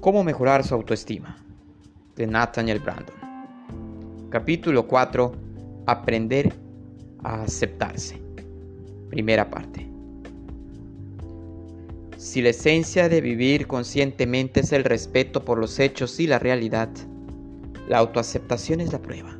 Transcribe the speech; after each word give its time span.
Cómo 0.00 0.24
mejorar 0.24 0.64
su 0.66 0.74
autoestima 0.74 1.36
de 2.16 2.26
Nathaniel 2.26 2.78
Brandon. 2.78 3.14
Capítulo 4.30 4.86
4. 4.86 5.32
Aprender 5.84 6.54
a 7.22 7.42
aceptarse. 7.42 8.18
Primera 9.10 9.50
parte. 9.50 9.86
Si 12.16 12.40
la 12.40 12.48
esencia 12.48 13.10
de 13.10 13.20
vivir 13.20 13.66
conscientemente 13.66 14.60
es 14.60 14.72
el 14.72 14.84
respeto 14.84 15.44
por 15.44 15.58
los 15.58 15.78
hechos 15.78 16.18
y 16.18 16.26
la 16.26 16.38
realidad, 16.38 16.88
la 17.86 17.98
autoaceptación 17.98 18.80
es 18.80 18.94
la 18.94 19.02
prueba. 19.02 19.36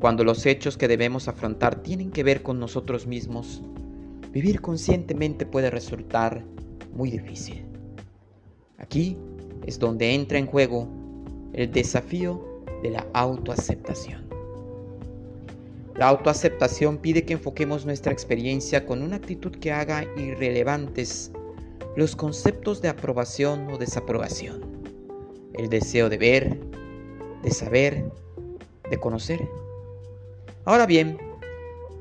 Cuando 0.00 0.24
los 0.24 0.44
hechos 0.44 0.76
que 0.76 0.88
debemos 0.88 1.28
afrontar 1.28 1.84
tienen 1.84 2.10
que 2.10 2.24
ver 2.24 2.42
con 2.42 2.58
nosotros 2.58 3.06
mismos, 3.06 3.62
vivir 4.32 4.60
conscientemente 4.60 5.46
puede 5.46 5.70
resultar 5.70 6.42
muy 6.92 7.12
difícil. 7.12 7.67
Aquí 8.78 9.16
es 9.66 9.78
donde 9.78 10.14
entra 10.14 10.38
en 10.38 10.46
juego 10.46 10.88
el 11.52 11.70
desafío 11.70 12.62
de 12.82 12.90
la 12.90 13.06
autoaceptación. 13.12 14.26
La 15.96 16.06
autoaceptación 16.08 16.98
pide 16.98 17.24
que 17.24 17.32
enfoquemos 17.32 17.84
nuestra 17.84 18.12
experiencia 18.12 18.86
con 18.86 19.02
una 19.02 19.16
actitud 19.16 19.50
que 19.50 19.72
haga 19.72 20.04
irrelevantes 20.16 21.32
los 21.96 22.14
conceptos 22.14 22.80
de 22.80 22.88
aprobación 22.88 23.68
o 23.72 23.78
desaprobación, 23.78 24.62
el 25.54 25.68
deseo 25.68 26.08
de 26.08 26.18
ver, 26.18 26.60
de 27.42 27.50
saber, 27.50 28.04
de 28.88 29.00
conocer. 29.00 29.48
Ahora 30.64 30.86
bien, 30.86 31.18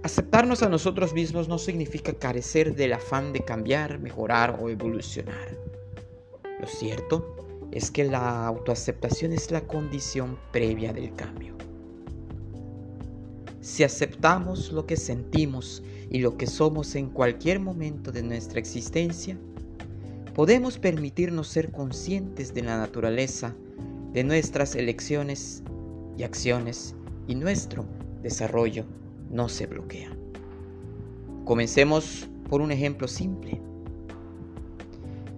aceptarnos 0.04 0.62
a 0.62 0.70
nosotros 0.70 1.14
mismos 1.14 1.48
no 1.48 1.58
significa 1.58 2.14
carecer 2.14 2.76
del 2.76 2.94
afán 2.94 3.34
de 3.34 3.40
cambiar, 3.40 3.98
mejorar 3.98 4.60
o 4.62 4.70
evolucionar. 4.70 5.67
Lo 6.60 6.68
cierto 6.68 7.36
es 7.72 7.92
que 7.92 8.06
la 8.06 8.48
autoaceptación 8.48 9.34
es 9.34 9.52
la 9.52 9.62
condición 9.62 10.38
previa 10.52 10.94
del 10.94 11.14
cambio. 11.14 11.56
Si 13.62 13.84
aceptamos 13.84 14.72
lo 14.72 14.86
que 14.86 14.96
sentimos 14.96 15.84
y 16.10 16.20
lo 16.20 16.38
que 16.38 16.48
somos 16.48 16.96
en 16.96 17.10
cualquier 17.10 17.60
momento 17.60 18.12
de 18.12 18.24
nuestra 18.24 18.60
existencia, 18.60 19.38
podemos 20.34 20.78
permitirnos 20.78 21.48
ser 21.48 21.72
conscientes 21.72 22.54
de 22.54 22.62
la 22.62 22.78
naturaleza 22.78 23.56
de 24.14 24.24
nuestras 24.24 24.76
elecciones 24.76 25.64
y 26.18 26.24
acciones 26.24 26.96
y 27.28 27.36
nuestro 27.36 27.86
desarrollo 28.22 28.86
no 29.30 29.50
se 29.50 29.68
bloquea. 29.68 30.16
Comencemos 31.44 32.28
por 32.50 32.62
un 32.62 32.72
ejemplo 32.72 33.08
simple. 33.08 33.62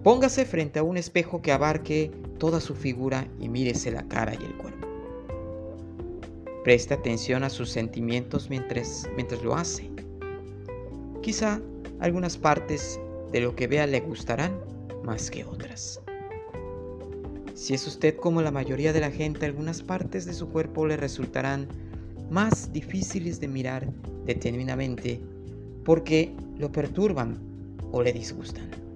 Póngase 0.02 0.46
frente 0.46 0.78
a 0.78 0.82
un 0.82 0.96
espejo 0.96 1.42
que 1.42 1.52
abarque 1.52 2.10
toda 2.38 2.60
su 2.60 2.74
figura 2.74 3.26
y 3.38 3.50
mírese 3.50 3.90
la 3.90 4.08
cara 4.08 4.32
y 4.32 4.42
el 4.42 4.54
cuerpo. 4.54 4.88
Preste 6.64 6.94
atención 6.94 7.44
a 7.44 7.50
sus 7.50 7.68
sentimientos 7.68 8.48
mientras, 8.48 9.08
mientras 9.14 9.42
lo 9.42 9.54
hace. 9.54 9.90
Quizá 11.20 11.60
algunas 12.00 12.38
partes 12.38 12.98
de 13.30 13.42
lo 13.42 13.54
que 13.54 13.66
vea 13.66 13.86
le 13.86 14.00
gustarán 14.00 14.58
más 15.04 15.30
que 15.30 15.44
otras. 15.44 16.00
Si 17.54 17.74
es 17.74 17.86
usted 17.86 18.16
como 18.16 18.40
la 18.40 18.50
mayoría 18.50 18.94
de 18.94 19.00
la 19.00 19.10
gente, 19.10 19.44
algunas 19.44 19.82
partes 19.82 20.24
de 20.24 20.32
su 20.32 20.48
cuerpo 20.48 20.86
le 20.86 20.96
resultarán 20.96 21.68
más 22.30 22.72
difíciles 22.72 23.38
de 23.38 23.48
mirar 23.48 23.86
detenidamente 24.24 25.20
porque 25.84 26.32
lo 26.58 26.72
perturban 26.72 27.38
o 27.92 28.02
le 28.02 28.14
disgustan. 28.14 28.89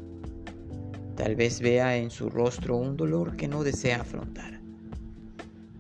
Tal 1.17 1.37
vez 1.37 1.61
vea 1.61 1.97
en 1.97 2.11
su 2.11 2.29
rostro 2.29 2.77
un 2.77 2.97
dolor 2.97 3.37
que 3.37 3.47
no 3.47 3.63
desea 3.63 4.01
afrontar. 4.01 4.61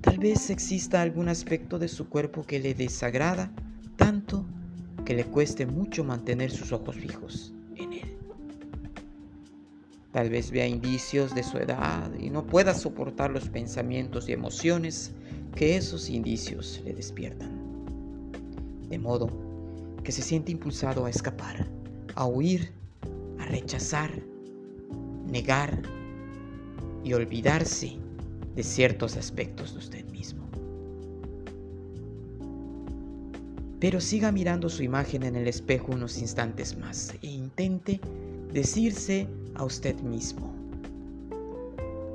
Tal 0.00 0.18
vez 0.18 0.48
exista 0.50 1.02
algún 1.02 1.28
aspecto 1.28 1.78
de 1.78 1.88
su 1.88 2.08
cuerpo 2.08 2.44
que 2.44 2.60
le 2.60 2.74
desagrada 2.74 3.50
tanto 3.96 4.44
que 5.04 5.14
le 5.14 5.24
cueste 5.24 5.66
mucho 5.66 6.04
mantener 6.04 6.52
sus 6.52 6.72
ojos 6.72 6.96
fijos 6.96 7.52
en 7.74 7.94
él. 7.94 8.16
Tal 10.12 10.30
vez 10.30 10.52
vea 10.52 10.68
indicios 10.68 11.34
de 11.34 11.42
su 11.42 11.58
edad 11.58 12.10
y 12.20 12.30
no 12.30 12.46
pueda 12.46 12.72
soportar 12.72 13.32
los 13.32 13.48
pensamientos 13.48 14.28
y 14.28 14.32
emociones 14.32 15.10
que 15.56 15.76
esos 15.76 16.10
indicios 16.10 16.80
le 16.84 16.92
despiertan. 16.94 17.50
De 18.88 18.98
modo 18.98 19.28
que 20.04 20.12
se 20.12 20.22
siente 20.22 20.52
impulsado 20.52 21.06
a 21.06 21.10
escapar, 21.10 21.66
a 22.14 22.26
huir, 22.26 22.72
a 23.40 23.46
rechazar 23.46 24.12
negar 25.26 25.82
y 27.02 27.12
olvidarse 27.12 27.96
de 28.54 28.62
ciertos 28.62 29.16
aspectos 29.16 29.72
de 29.72 29.78
usted 29.78 30.04
mismo. 30.06 30.48
Pero 33.80 34.00
siga 34.00 34.32
mirando 34.32 34.68
su 34.68 34.82
imagen 34.82 35.24
en 35.24 35.36
el 35.36 35.46
espejo 35.46 35.92
unos 35.92 36.18
instantes 36.18 36.76
más 36.78 37.14
e 37.22 37.26
intente 37.26 38.00
decirse 38.52 39.26
a 39.54 39.64
usted 39.64 39.96
mismo, 40.00 40.54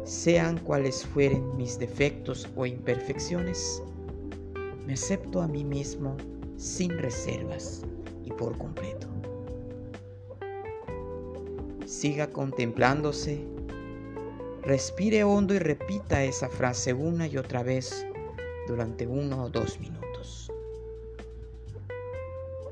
sean 0.06 0.58
cuales 0.58 1.06
fueren 1.06 1.56
mis 1.58 1.78
defectos 1.78 2.48
o 2.56 2.66
imperfecciones, 2.66 3.84
me 4.88 4.94
acepto 4.94 5.42
a 5.42 5.48
mí 5.48 5.64
mismo 5.64 6.18
sin 6.58 6.98
reservas 6.98 7.84
y 8.26 8.32
por 8.32 8.58
completo 8.58 9.19
siga 11.90 12.30
contemplándose, 12.30 13.44
respire 14.62 15.24
hondo 15.24 15.56
y 15.56 15.60
repita 15.60 16.24
esa 16.24 16.48
frase 16.48 16.94
una 16.94 17.26
y 17.26 17.36
otra 17.36 17.64
vez 17.64 18.06
durante 18.68 19.08
uno 19.08 19.46
o 19.46 19.50
dos 19.50 19.80
minutos, 19.80 20.52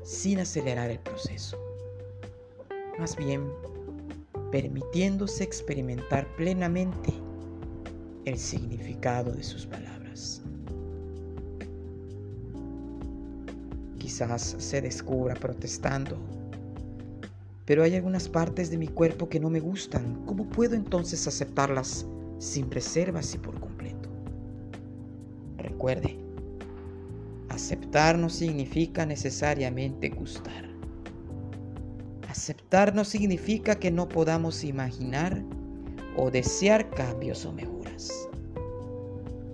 sin 0.04 0.38
acelerar 0.38 0.88
el 0.92 1.00
proceso, 1.00 1.58
más 2.96 3.16
bien 3.16 3.50
permitiéndose 4.52 5.42
experimentar 5.42 6.24
plenamente 6.36 7.12
el 8.24 8.38
significado 8.38 9.32
de 9.32 9.42
sus 9.42 9.66
palabras. 9.66 10.42
Quizás 13.98 14.54
se 14.58 14.80
descubra 14.80 15.34
protestando 15.34 16.16
pero 17.68 17.82
hay 17.82 17.94
algunas 17.94 18.30
partes 18.30 18.70
de 18.70 18.78
mi 18.78 18.88
cuerpo 18.88 19.28
que 19.28 19.38
no 19.38 19.50
me 19.50 19.60
gustan. 19.60 20.24
¿Cómo 20.24 20.48
puedo 20.48 20.74
entonces 20.74 21.26
aceptarlas 21.26 22.06
sin 22.38 22.70
reservas 22.70 23.34
y 23.34 23.38
por 23.38 23.60
completo? 23.60 24.08
Recuerde, 25.58 26.16
aceptar 27.50 28.16
no 28.16 28.30
significa 28.30 29.04
necesariamente 29.04 30.08
gustar. 30.08 30.66
Aceptar 32.30 32.94
no 32.94 33.04
significa 33.04 33.74
que 33.74 33.90
no 33.90 34.08
podamos 34.08 34.64
imaginar 34.64 35.44
o 36.16 36.30
desear 36.30 36.88
cambios 36.88 37.44
o 37.44 37.52
mejoras. 37.52 38.10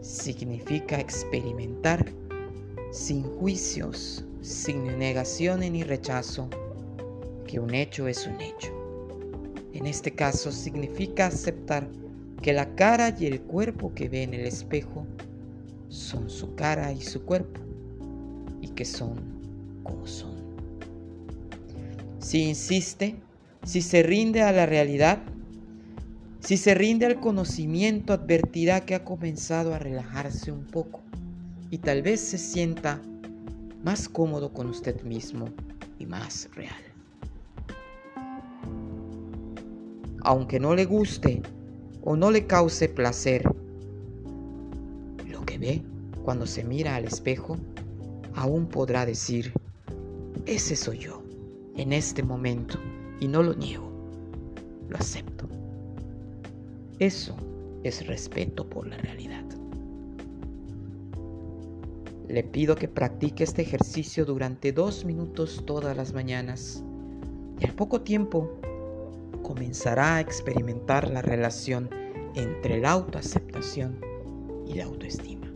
Significa 0.03 1.01
experimentar 1.01 2.07
sin 2.93 3.25
juicios, 3.25 4.25
sin 4.41 5.01
negación 5.01 5.59
ni 5.59 5.83
rechazo 5.83 6.49
que 7.45 7.61
un 7.61 7.75
hecho 7.75 8.09
es 8.09 8.27
un 8.27 8.41
hecho. 8.41 8.73
En 9.73 9.87
este 9.87 10.13
caso 10.13 10.53
significa 10.53 11.27
aceptar 11.27 11.89
que 12.43 12.53
la 12.53 12.75
cara 12.75 13.15
y 13.19 13.27
el 13.27 13.41
cuerpo 13.41 13.95
que 13.95 14.09
ve 14.09 14.23
en 14.23 14.35
el 14.35 14.47
espejo 14.47 15.07
son 15.89 16.29
su 16.29 16.55
cara 16.55 16.93
y 16.93 17.01
su 17.01 17.25
cuerpo 17.25 17.61
y 18.61 18.69
que 18.69 18.85
son 18.85 19.15
como 19.83 20.07
son. 20.07 20.35
Si 22.19 22.43
insiste, 22.43 23.17
si 23.65 23.83
se 23.83 24.03
rinde 24.03 24.43
a 24.43 24.53
la 24.53 24.67
realidad, 24.67 25.23
si 26.41 26.57
se 26.57 26.75
rinde 26.75 27.07
al 27.07 27.21
conocimiento, 27.21 28.13
advertirá 28.13 28.81
que 28.85 28.95
ha 28.95 29.05
comenzado 29.05 29.75
a 29.75 29.79
relajarse 29.79 30.53
un 30.53 30.65
poco 30.65 31.01
y 31.71 31.79
tal 31.79 32.03
vez 32.03 32.21
se 32.21 32.39
sienta 32.39 33.01
más 33.83 34.09
cómodo 34.09 34.53
con 34.53 34.69
usted 34.69 35.03
mismo 35.03 35.49
y 35.99 36.07
más 36.07 36.49
real. 36.55 36.94
Aunque 40.25 40.59
no 40.59 40.75
le 40.75 40.87
guste 40.87 41.43
o 42.03 42.17
no 42.17 42.31
le 42.31 42.47
cause 42.47 42.89
placer. 42.89 43.45
Lo 45.29 45.45
que 45.45 45.59
ve 45.59 45.83
cuando 46.25 46.47
se 46.47 46.65
mira 46.65 46.97
al 46.97 47.05
espejo, 47.05 47.57
aún 48.35 48.67
podrá 48.67 49.07
decir, 49.07 49.53
ese 50.47 50.77
soy 50.77 50.99
yo, 50.99 51.23
en 51.77 51.93
este 51.93 52.23
momento, 52.23 52.79
y 53.21 53.29
no 53.29 53.43
lo 53.43 53.55
niego, 53.55 53.91
lo 54.89 54.97
acepto. 54.97 55.47
Eso 56.99 57.37
es 57.83 58.07
respeto 58.07 58.69
por 58.69 58.87
la 58.87 58.97
realidad. 58.97 59.45
Le 62.29 62.43
pido 62.43 62.75
que 62.75 62.89
practique 62.89 63.45
este 63.45 63.61
ejercicio 63.61 64.25
durante 64.25 64.73
dos 64.73 65.05
minutos 65.05 65.63
todas 65.67 65.95
las 65.95 66.15
mañanas 66.15 66.83
y 67.61 67.67
al 67.67 67.75
poco 67.75 68.01
tiempo 68.01 68.59
comenzará 69.45 70.17
a 70.17 70.21
experimentar 70.21 71.09
la 71.09 71.23
relación 71.23 71.89
entre 72.35 72.81
la 72.81 72.91
autoaceptación 72.91 74.01
y 74.67 74.75
la 74.75 74.87
autoestima. 74.87 75.47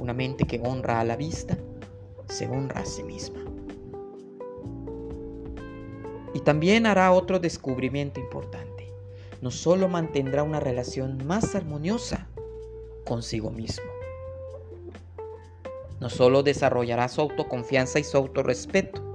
Una 0.00 0.12
mente 0.12 0.44
que 0.44 0.60
honra 0.64 0.98
a 0.98 1.04
la 1.04 1.14
vista 1.14 1.56
se 2.28 2.48
honra 2.48 2.80
a 2.80 2.84
sí 2.84 3.04
misma. 3.04 3.44
Y 6.34 6.40
también 6.40 6.86
hará 6.86 7.12
otro 7.12 7.38
descubrimiento 7.38 8.18
importante. 8.18 8.90
No 9.40 9.52
solo 9.52 9.86
mantendrá 9.86 10.42
una 10.42 10.58
relación 10.58 11.24
más 11.24 11.54
armoniosa 11.54 12.26
consigo 13.04 13.50
mismo, 13.50 13.84
no 16.02 16.10
solo 16.10 16.42
desarrollará 16.42 17.06
su 17.08 17.20
autoconfianza 17.20 18.00
y 18.00 18.04
su 18.04 18.16
autorrespeto, 18.16 19.11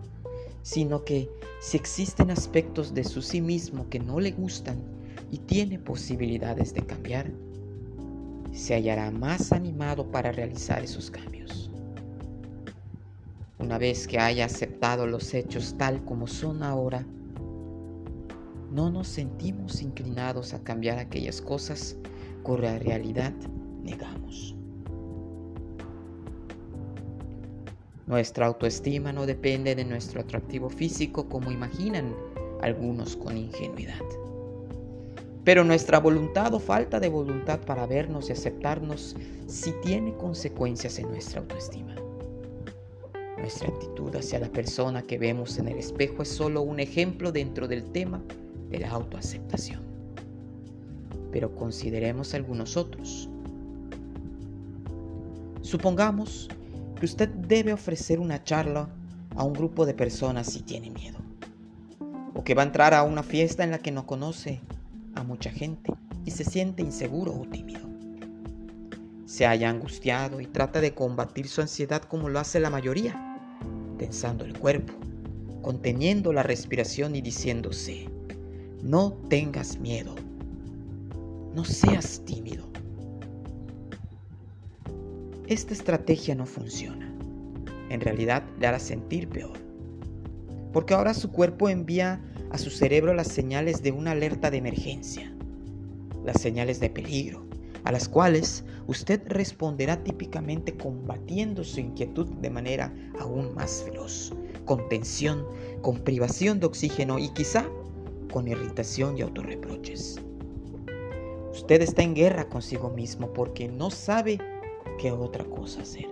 sino 0.68 1.06
que 1.06 1.30
si 1.62 1.78
existen 1.78 2.30
aspectos 2.30 2.94
de 2.94 3.06
su 3.06 3.22
sí 3.22 3.40
mismo 3.40 3.88
que 3.90 4.00
no 4.00 4.20
le 4.20 4.32
gustan 4.32 4.84
y 5.32 5.38
tiene 5.38 5.80
posibilidades 5.80 6.74
de 6.74 6.82
cambiar, 6.86 7.32
se 8.52 8.74
hallará 8.74 9.10
más 9.12 9.54
animado 9.54 10.12
para 10.12 10.34
realizar 10.34 10.84
esos 10.84 11.10
cambios. 11.10 11.72
Una 13.60 13.78
vez 13.78 14.10
que 14.10 14.20
haya 14.20 14.44
aceptado 14.44 15.08
los 15.08 15.34
hechos 15.34 15.74
tal 15.78 16.04
como 16.04 16.28
son 16.28 16.62
ahora, 16.62 17.06
no 18.70 18.90
nos 18.90 19.08
sentimos 19.08 19.82
inclinados 19.82 20.54
a 20.54 20.62
cambiar 20.66 21.00
aquellas 21.00 21.42
cosas 21.42 21.96
la 22.62 22.78
realidad 22.78 23.32
negamos. 23.84 24.57
Nuestra 28.08 28.46
autoestima 28.46 29.12
no 29.12 29.26
depende 29.26 29.76
de 29.76 29.84
nuestro 29.84 30.22
atractivo 30.22 30.70
físico 30.70 31.28
como 31.28 31.52
imaginan 31.52 32.16
algunos 32.62 33.18
con 33.18 33.36
ingenuidad. 33.36 34.00
Pero 35.44 35.66
nuestra 35.66 36.00
voluntad 36.00 36.54
o 36.54 36.60
falta 36.60 37.02
de 37.02 37.10
voluntad 37.10 37.60
para 37.60 37.86
vernos 37.86 38.30
y 38.30 38.32
aceptarnos 38.32 39.18
sí 39.48 39.74
tiene 39.84 40.16
consecuencias 40.16 41.00
en 41.00 41.10
nuestra 41.10 41.42
autoestima. 41.42 41.96
Nuestra 43.38 43.68
actitud 43.68 44.16
hacia 44.16 44.40
la 44.40 44.50
persona 44.50 45.02
que 45.02 45.18
vemos 45.18 45.58
en 45.58 45.68
el 45.68 45.78
espejo 45.78 46.24
es 46.24 46.30
solo 46.30 46.62
un 46.62 46.80
ejemplo 46.80 47.34
dentro 47.34 47.68
del 47.68 47.84
tema 47.92 48.22
de 48.70 48.80
la 48.80 48.90
autoaceptación. 48.92 49.82
Pero 51.34 51.54
consideremos 51.54 52.34
algunos 52.34 52.78
otros. 52.78 53.30
Supongamos 55.62 56.48
que 56.98 57.06
usted 57.06 57.30
debe 57.30 57.74
ofrecer 57.74 58.20
una 58.20 58.44
charla 58.44 58.90
a 59.36 59.44
un 59.44 59.54
grupo 59.54 59.86
de 59.86 59.94
personas 59.94 60.48
si 60.48 60.62
tiene 60.62 60.90
miedo. 60.90 61.20
O 62.34 62.44
que 62.44 62.56
va 62.56 62.64
a 62.64 62.66
entrar 62.66 62.94
a 62.94 63.04
una 63.04 63.24
fiesta 63.24 63.64
en 63.64 63.72
la 63.72 63.80
que 63.80 63.92
no 63.92 64.06
conoce 64.06 64.62
a 65.16 65.24
mucha 65.24 65.52
gente 65.52 65.94
y 66.26 66.32
se 66.32 66.44
siente 66.44 66.82
inseguro 66.82 67.34
o 67.34 67.46
tímido. 67.46 67.88
Se 69.26 69.46
haya 69.46 69.70
angustiado 69.70 70.40
y 70.42 70.48
trata 70.48 70.82
de 70.82 70.94
combatir 70.94 71.48
su 71.48 71.62
ansiedad 71.62 72.02
como 72.02 72.30
lo 72.30 72.40
hace 72.40 72.60
la 72.60 72.70
mayoría, 72.70 73.38
tensando 73.98 74.46
el 74.46 74.58
cuerpo, 74.58 74.94
conteniendo 75.62 76.32
la 76.34 76.44
respiración 76.44 77.16
y 77.16 77.22
diciéndose, 77.22 78.10
no 78.82 79.12
tengas 79.30 79.78
miedo, 79.80 80.16
no 81.54 81.66
seas 81.66 82.22
tímido. 82.26 82.77
Esta 85.48 85.74
estrategia 85.74 86.36
no 86.36 86.46
funciona. 86.46 87.10
En 87.90 88.02
realidad 88.02 88.44
le 88.60 88.68
hará 88.68 88.80
sentir 88.80 89.30
peor. 89.30 89.58
Porque 90.74 90.94
ahora 90.94 91.14
su 91.14 91.32
cuerpo 91.32 91.70
envía 91.70 92.22
a 92.52 92.58
su 92.58 92.70
cerebro 92.70 93.14
las 93.14 93.30
señales 93.30 93.82
de 93.82 93.94
una 93.94 94.12
alerta 94.12 94.52
de 94.52 94.58
emergencia, 94.58 95.34
las 96.26 96.42
señales 96.42 96.82
de 96.82 96.90
peligro, 96.90 97.46
a 97.86 97.94
las 97.94 98.10
cuales 98.10 98.66
usted 98.88 99.22
responderá 99.26 100.04
típicamente 100.04 100.76
combatiendo 100.76 101.64
su 101.64 101.80
inquietud 101.80 102.28
de 102.28 102.50
manera 102.50 102.94
aún 103.18 103.56
más 103.56 103.84
feroz, 103.86 104.34
con 104.66 104.90
tensión, 104.90 105.46
con 105.82 106.00
privación 106.00 106.60
de 106.60 106.66
oxígeno 106.66 107.20
y 107.20 107.30
quizá 107.30 107.66
con 108.34 108.50
irritación 108.50 109.18
y 109.18 109.22
autorreproches. 109.22 110.20
Usted 111.54 111.82
está 111.82 112.04
en 112.04 112.16
guerra 112.16 112.50
consigo 112.50 112.90
mismo 112.90 113.32
porque 113.32 113.70
no 113.70 113.90
sabe 113.90 114.40
qué 114.98 115.12
otra 115.12 115.46
cosa 115.46 115.82
hacer. 115.82 116.08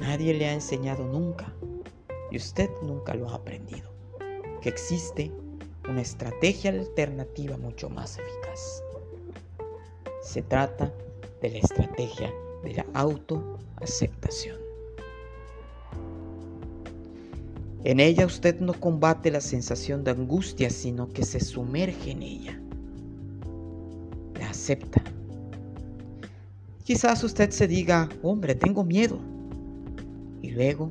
Nadie 0.00 0.34
le 0.34 0.46
ha 0.46 0.52
enseñado 0.52 1.04
nunca, 1.04 1.54
y 2.30 2.36
usted 2.36 2.70
nunca 2.82 3.14
lo 3.14 3.28
ha 3.28 3.34
aprendido, 3.34 3.90
que 4.62 4.68
existe 4.68 5.32
una 5.88 6.02
estrategia 6.02 6.70
alternativa 6.70 7.56
mucho 7.56 7.88
más 7.90 8.18
eficaz. 8.18 8.82
Se 10.22 10.42
trata 10.42 10.92
de 11.40 11.50
la 11.50 11.58
estrategia 11.58 12.32
de 12.62 12.74
la 12.74 12.86
autoaceptación. 12.94 14.56
En 17.84 18.00
ella 18.00 18.26
usted 18.26 18.58
no 18.60 18.74
combate 18.74 19.30
la 19.30 19.40
sensación 19.40 20.04
de 20.04 20.10
angustia, 20.10 20.68
sino 20.68 21.08
que 21.08 21.24
se 21.24 21.40
sumerge 21.40 22.10
en 22.10 22.22
ella. 22.22 22.60
La 24.38 24.50
acepta 24.50 25.02
Quizás 26.88 27.22
usted 27.22 27.50
se 27.50 27.68
diga, 27.68 28.08
hombre, 28.22 28.54
tengo 28.54 28.82
miedo. 28.82 29.18
Y 30.40 30.52
luego 30.52 30.88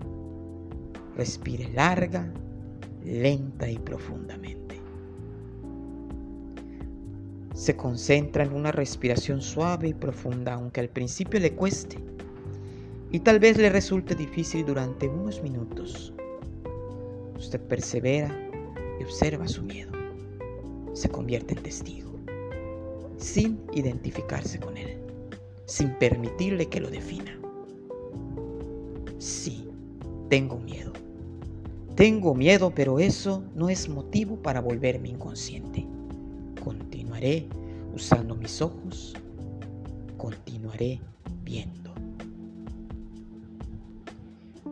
respire 1.16 1.74
larga, 1.74 2.32
lenta 3.04 3.68
y 3.68 3.80
profundamente. 3.80 4.80
Se 7.56 7.76
concentra 7.76 8.44
en 8.44 8.54
una 8.54 8.72
respiración 8.72 9.42
suave 9.42 9.88
y 9.88 9.96
profunda, 9.96 10.54
aunque 10.54 10.82
al 10.82 10.90
principio 10.90 11.40
le 11.40 11.56
cueste. 11.56 11.98
Y 13.12 13.22
tal 13.22 13.40
vez 13.40 13.58
le 13.58 13.72
resulte 13.72 14.14
difícil 14.14 14.68
durante 14.68 15.08
unos 15.08 15.42
minutos. 15.42 16.14
Usted 17.40 17.60
persevera 17.62 18.32
y 19.00 19.04
observa 19.04 19.48
su 19.48 19.64
miedo. 19.64 19.94
Se 20.94 21.10
convierte 21.10 21.56
en 21.56 21.64
testigo, 21.64 22.12
sin 23.18 23.60
identificarse 23.74 24.60
con 24.60 24.78
él 24.78 25.07
sin 25.68 25.90
permitirle 26.00 26.68
que 26.68 26.80
lo 26.80 26.90
defina. 26.90 27.38
Sí, 29.20 29.70
tengo 30.30 30.58
miedo. 30.58 30.94
Tengo 31.96 32.34
miedo, 32.34 32.72
pero 32.74 33.00
eso 33.00 33.44
no 33.54 33.70
es 33.70 33.90
motivo 33.90 34.38
para 34.38 34.62
volverme 34.62 35.10
inconsciente. 35.10 35.86
Continuaré 36.64 37.48
usando 37.94 38.36
mis 38.36 38.62
ojos. 38.62 39.14
Continuaré 40.18 41.02
viendo. 41.44 41.94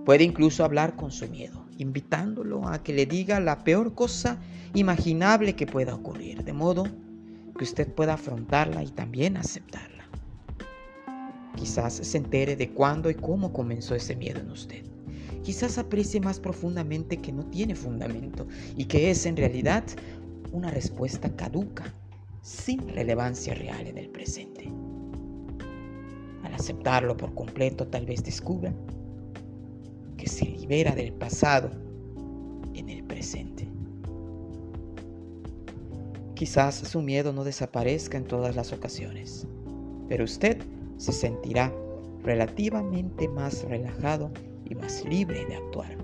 Puede 0.05 0.23
incluso 0.23 0.63
hablar 0.63 0.95
con 0.95 1.11
su 1.11 1.27
miedo, 1.27 1.65
invitándolo 1.77 2.67
a 2.67 2.83
que 2.83 2.93
le 2.93 3.05
diga 3.05 3.39
la 3.39 3.63
peor 3.63 3.95
cosa 3.95 4.37
imaginable 4.75 5.55
que 5.55 5.65
pueda 5.65 5.95
ocurrir, 5.95 6.43
de 6.43 6.53
modo 6.53 6.85
que 7.57 7.63
usted 7.63 7.91
pueda 7.91 8.13
afrontarla 8.13 8.83
y 8.83 8.89
también 8.89 9.35
aceptarla. 9.35 9.94
Quizás 11.55 11.93
se 11.93 12.17
entere 12.17 12.55
de 12.55 12.71
cuándo 12.71 13.09
y 13.09 13.15
cómo 13.15 13.53
comenzó 13.53 13.95
ese 13.95 14.15
miedo 14.15 14.41
en 14.41 14.51
usted. 14.51 14.83
Quizás 15.43 15.77
aprecie 15.77 16.19
más 16.19 16.39
profundamente 16.39 17.17
que 17.17 17.31
no 17.31 17.45
tiene 17.45 17.75
fundamento 17.75 18.47
y 18.75 18.85
que 18.85 19.11
es 19.11 19.25
en 19.25 19.37
realidad 19.37 19.83
una 20.51 20.71
respuesta 20.71 21.29
caduca, 21.35 21.93
sin 22.41 22.87
relevancia 22.89 23.53
real 23.53 23.87
en 23.87 23.97
el 23.97 24.09
presente. 24.09 24.71
Al 26.43 26.53
aceptarlo 26.53 27.15
por 27.15 27.33
completo, 27.33 27.87
tal 27.87 28.05
vez 28.05 28.23
descubra 28.23 28.73
que 30.17 30.27
se 30.27 30.45
libera 30.45 30.95
del 30.95 31.13
pasado 31.13 31.71
en 32.73 32.89
el 32.89 33.03
presente. 33.03 33.67
Quizás 36.35 36.75
su 36.75 37.01
miedo 37.01 37.33
no 37.33 37.43
desaparezca 37.43 38.17
en 38.17 38.25
todas 38.25 38.55
las 38.55 38.73
ocasiones, 38.73 39.47
pero 40.09 40.25
usted 40.25 40.57
se 40.97 41.11
sentirá 41.11 41.73
relativamente 42.23 43.27
más 43.27 43.63
relajado 43.63 44.31
y 44.65 44.75
más 44.75 45.03
libre 45.05 45.45
de 45.45 45.55
actuar. 45.55 45.97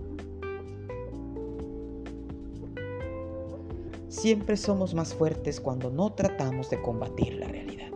Siempre 4.08 4.58
somos 4.58 4.94
más 4.94 5.14
fuertes 5.14 5.60
cuando 5.60 5.90
no 5.90 6.14
tratamos 6.14 6.70
de 6.70 6.82
combatir 6.82 7.34
la 7.36 7.48
realidad. 7.48 7.92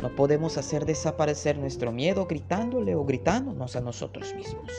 No 0.00 0.14
podemos 0.14 0.58
hacer 0.58 0.86
desaparecer 0.86 1.58
nuestro 1.58 1.90
miedo 1.90 2.26
gritándole 2.26 2.94
o 2.94 3.04
gritándonos 3.04 3.74
a 3.74 3.80
nosotros 3.80 4.34
mismos. 4.34 4.70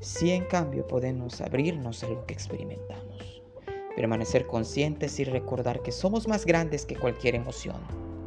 Si 0.00 0.30
en 0.30 0.44
cambio 0.44 0.86
podemos 0.86 1.40
abrirnos 1.40 2.02
a 2.02 2.08
lo 2.08 2.26
que 2.26 2.34
experimentamos 2.34 3.09
permanecer 3.96 4.46
conscientes 4.46 5.18
y 5.20 5.24
recordar 5.24 5.82
que 5.82 5.92
somos 5.92 6.28
más 6.28 6.46
grandes 6.46 6.86
que 6.86 6.96
cualquier 6.96 7.34
emoción 7.34 7.76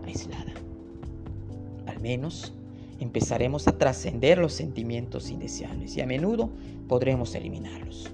aislada. 0.05 0.53
Al 1.87 1.99
menos 1.99 2.53
empezaremos 2.99 3.67
a 3.67 3.77
trascender 3.77 4.37
los 4.37 4.53
sentimientos 4.53 5.29
indeseables 5.29 5.95
y 5.97 6.01
a 6.01 6.05
menudo 6.05 6.49
podremos 6.87 7.35
eliminarlos. 7.35 8.11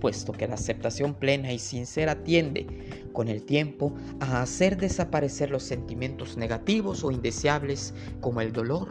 puesto 0.00 0.32
que 0.32 0.46
la 0.46 0.56
aceptación 0.56 1.14
plena 1.14 1.50
y 1.50 1.58
sincera 1.58 2.24
tiende, 2.24 2.66
con 3.14 3.28
el 3.28 3.42
tiempo, 3.42 3.94
a 4.20 4.42
hacer 4.42 4.76
desaparecer 4.76 5.50
los 5.50 5.62
sentimientos 5.62 6.36
negativos 6.36 7.02
o 7.04 7.10
indeseables 7.10 7.94
como 8.20 8.42
el 8.42 8.52
dolor, 8.52 8.90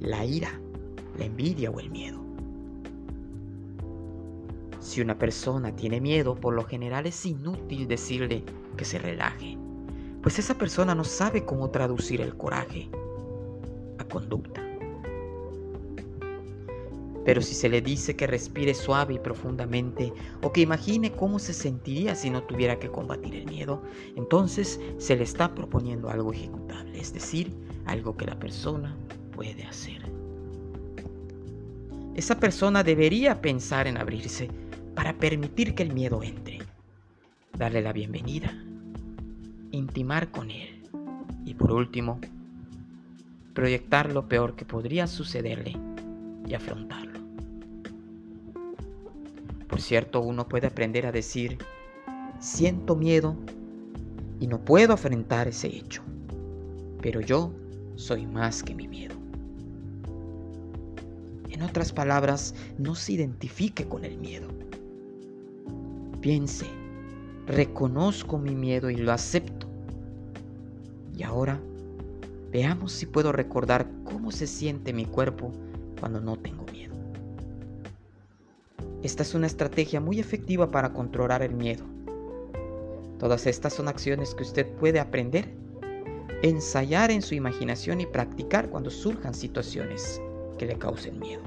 la 0.00 0.22
ira, 0.26 0.60
la 1.18 1.24
envidia 1.24 1.70
o 1.70 1.80
el 1.80 1.88
miedo. 1.90 2.29
Si 4.90 5.00
una 5.00 5.16
persona 5.16 5.76
tiene 5.76 6.00
miedo, 6.00 6.34
por 6.34 6.52
lo 6.52 6.64
general 6.64 7.06
es 7.06 7.24
inútil 7.24 7.86
decirle 7.86 8.42
que 8.76 8.84
se 8.84 8.98
relaje, 8.98 9.56
pues 10.20 10.40
esa 10.40 10.58
persona 10.58 10.96
no 10.96 11.04
sabe 11.04 11.44
cómo 11.44 11.70
traducir 11.70 12.20
el 12.20 12.36
coraje 12.36 12.90
a 13.98 14.04
conducta. 14.08 14.60
Pero 17.24 17.40
si 17.40 17.54
se 17.54 17.68
le 17.68 17.80
dice 17.80 18.16
que 18.16 18.26
respire 18.26 18.74
suave 18.74 19.14
y 19.14 19.18
profundamente 19.20 20.12
o 20.42 20.50
que 20.50 20.62
imagine 20.62 21.12
cómo 21.12 21.38
se 21.38 21.54
sentiría 21.54 22.16
si 22.16 22.28
no 22.28 22.42
tuviera 22.42 22.80
que 22.80 22.90
combatir 22.90 23.36
el 23.36 23.46
miedo, 23.46 23.84
entonces 24.16 24.80
se 24.98 25.14
le 25.14 25.22
está 25.22 25.54
proponiendo 25.54 26.10
algo 26.10 26.32
ejecutable, 26.32 26.98
es 26.98 27.14
decir, 27.14 27.54
algo 27.86 28.16
que 28.16 28.26
la 28.26 28.40
persona 28.40 28.96
puede 29.30 29.62
hacer. 29.62 30.02
Esa 32.16 32.40
persona 32.40 32.82
debería 32.82 33.40
pensar 33.40 33.86
en 33.86 33.96
abrirse 33.96 34.50
para 34.94 35.14
permitir 35.14 35.74
que 35.74 35.82
el 35.82 35.92
miedo 35.92 36.22
entre, 36.22 36.58
darle 37.56 37.82
la 37.82 37.92
bienvenida, 37.92 38.52
intimar 39.70 40.30
con 40.30 40.50
él 40.50 40.82
y 41.44 41.54
por 41.54 41.72
último, 41.72 42.20
proyectar 43.54 44.12
lo 44.12 44.28
peor 44.28 44.56
que 44.56 44.64
podría 44.64 45.06
sucederle 45.06 45.76
y 46.46 46.54
afrontarlo. 46.54 47.20
Por 49.68 49.80
cierto, 49.80 50.20
uno 50.20 50.48
puede 50.48 50.66
aprender 50.66 51.06
a 51.06 51.12
decir, 51.12 51.58
siento 52.38 52.96
miedo 52.96 53.36
y 54.40 54.46
no 54.46 54.64
puedo 54.64 54.94
afrontar 54.94 55.48
ese 55.48 55.68
hecho, 55.68 56.02
pero 57.00 57.20
yo 57.20 57.52
soy 57.96 58.26
más 58.26 58.62
que 58.62 58.74
mi 58.74 58.88
miedo. 58.88 59.14
En 61.50 61.62
otras 61.62 61.92
palabras, 61.92 62.54
no 62.78 62.94
se 62.94 63.12
identifique 63.12 63.84
con 63.86 64.04
el 64.04 64.16
miedo. 64.16 64.48
Piense, 66.20 66.66
reconozco 67.46 68.38
mi 68.38 68.54
miedo 68.54 68.90
y 68.90 68.96
lo 68.96 69.10
acepto. 69.10 69.66
Y 71.16 71.22
ahora 71.22 71.58
veamos 72.52 72.92
si 72.92 73.06
puedo 73.06 73.32
recordar 73.32 73.86
cómo 74.04 74.30
se 74.30 74.46
siente 74.46 74.92
mi 74.92 75.06
cuerpo 75.06 75.50
cuando 75.98 76.20
no 76.20 76.36
tengo 76.36 76.66
miedo. 76.70 76.94
Esta 79.02 79.22
es 79.22 79.34
una 79.34 79.46
estrategia 79.46 79.98
muy 79.98 80.20
efectiva 80.20 80.70
para 80.70 80.92
controlar 80.92 81.42
el 81.42 81.54
miedo. 81.54 81.84
Todas 83.18 83.46
estas 83.46 83.72
son 83.72 83.88
acciones 83.88 84.34
que 84.34 84.42
usted 84.42 84.66
puede 84.74 85.00
aprender, 85.00 85.54
ensayar 86.42 87.10
en 87.10 87.22
su 87.22 87.34
imaginación 87.34 88.02
y 88.02 88.06
practicar 88.06 88.68
cuando 88.68 88.90
surjan 88.90 89.32
situaciones 89.32 90.20
que 90.58 90.66
le 90.66 90.78
causen 90.78 91.18
miedo. 91.18 91.42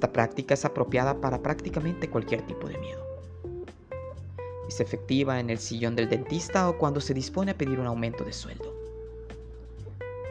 Esta 0.00 0.14
práctica 0.14 0.54
es 0.54 0.64
apropiada 0.64 1.20
para 1.20 1.42
prácticamente 1.42 2.08
cualquier 2.08 2.40
tipo 2.46 2.66
de 2.66 2.78
miedo. 2.78 3.04
Es 4.66 4.80
efectiva 4.80 5.38
en 5.40 5.50
el 5.50 5.58
sillón 5.58 5.94
del 5.94 6.08
dentista 6.08 6.70
o 6.70 6.78
cuando 6.78 7.02
se 7.02 7.12
dispone 7.12 7.50
a 7.50 7.58
pedir 7.58 7.78
un 7.78 7.86
aumento 7.86 8.24
de 8.24 8.32
sueldo 8.32 8.80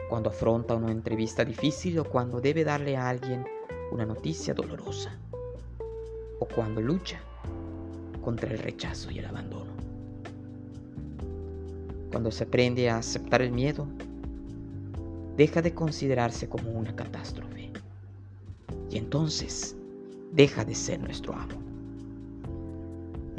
cuando 0.08 0.30
afronta 0.30 0.74
una 0.74 0.90
entrevista 0.90 1.44
difícil 1.44 2.00
o 2.00 2.04
cuando 2.04 2.40
debe 2.40 2.64
darle 2.64 2.96
a 2.96 3.08
alguien 3.08 3.46
una 3.92 4.04
noticia 4.04 4.52
dolorosa, 4.52 5.16
o 6.40 6.46
cuando 6.46 6.80
lucha 6.80 7.20
contra 8.20 8.50
el 8.50 8.58
rechazo 8.58 9.12
y 9.12 9.20
el 9.20 9.26
abandono. 9.26 9.70
Cuando 12.10 12.32
se 12.32 12.42
aprende 12.42 12.90
a 12.90 12.96
aceptar 12.96 13.40
el 13.40 13.52
miedo, 13.52 13.86
deja 15.36 15.62
de 15.62 15.74
considerarse 15.74 16.48
como 16.48 16.72
una 16.72 16.96
catástrofe 16.96 17.59
y 18.90 18.98
entonces 18.98 19.76
deja 20.32 20.64
de 20.64 20.74
ser 20.74 21.00
nuestro 21.00 21.34
amo. 21.34 21.54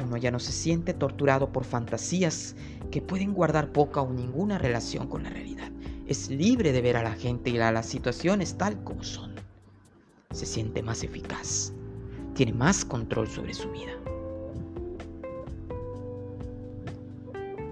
Uno 0.04 0.16
ya 0.16 0.30
no 0.30 0.38
se 0.38 0.52
siente 0.52 0.94
torturado 0.94 1.52
por 1.52 1.64
fantasías 1.64 2.56
que 2.90 3.00
pueden 3.00 3.32
guardar 3.32 3.72
poca 3.72 4.02
o 4.02 4.12
ninguna 4.12 4.58
relación 4.58 5.06
con 5.06 5.22
la 5.22 5.30
realidad 5.30 5.72
es 6.06 6.30
libre 6.30 6.72
de 6.72 6.82
ver 6.82 6.96
a 6.96 7.02
la 7.02 7.14
gente 7.14 7.50
y 7.50 7.58
a 7.58 7.72
las 7.72 7.86
situaciones 7.86 8.56
tal 8.56 8.82
como 8.84 9.02
son. 9.02 9.34
Se 10.30 10.46
siente 10.46 10.82
más 10.82 11.02
eficaz, 11.02 11.72
tiene 12.34 12.52
más 12.52 12.84
control 12.84 13.28
sobre 13.28 13.54
su 13.54 13.70
vida. 13.70 13.92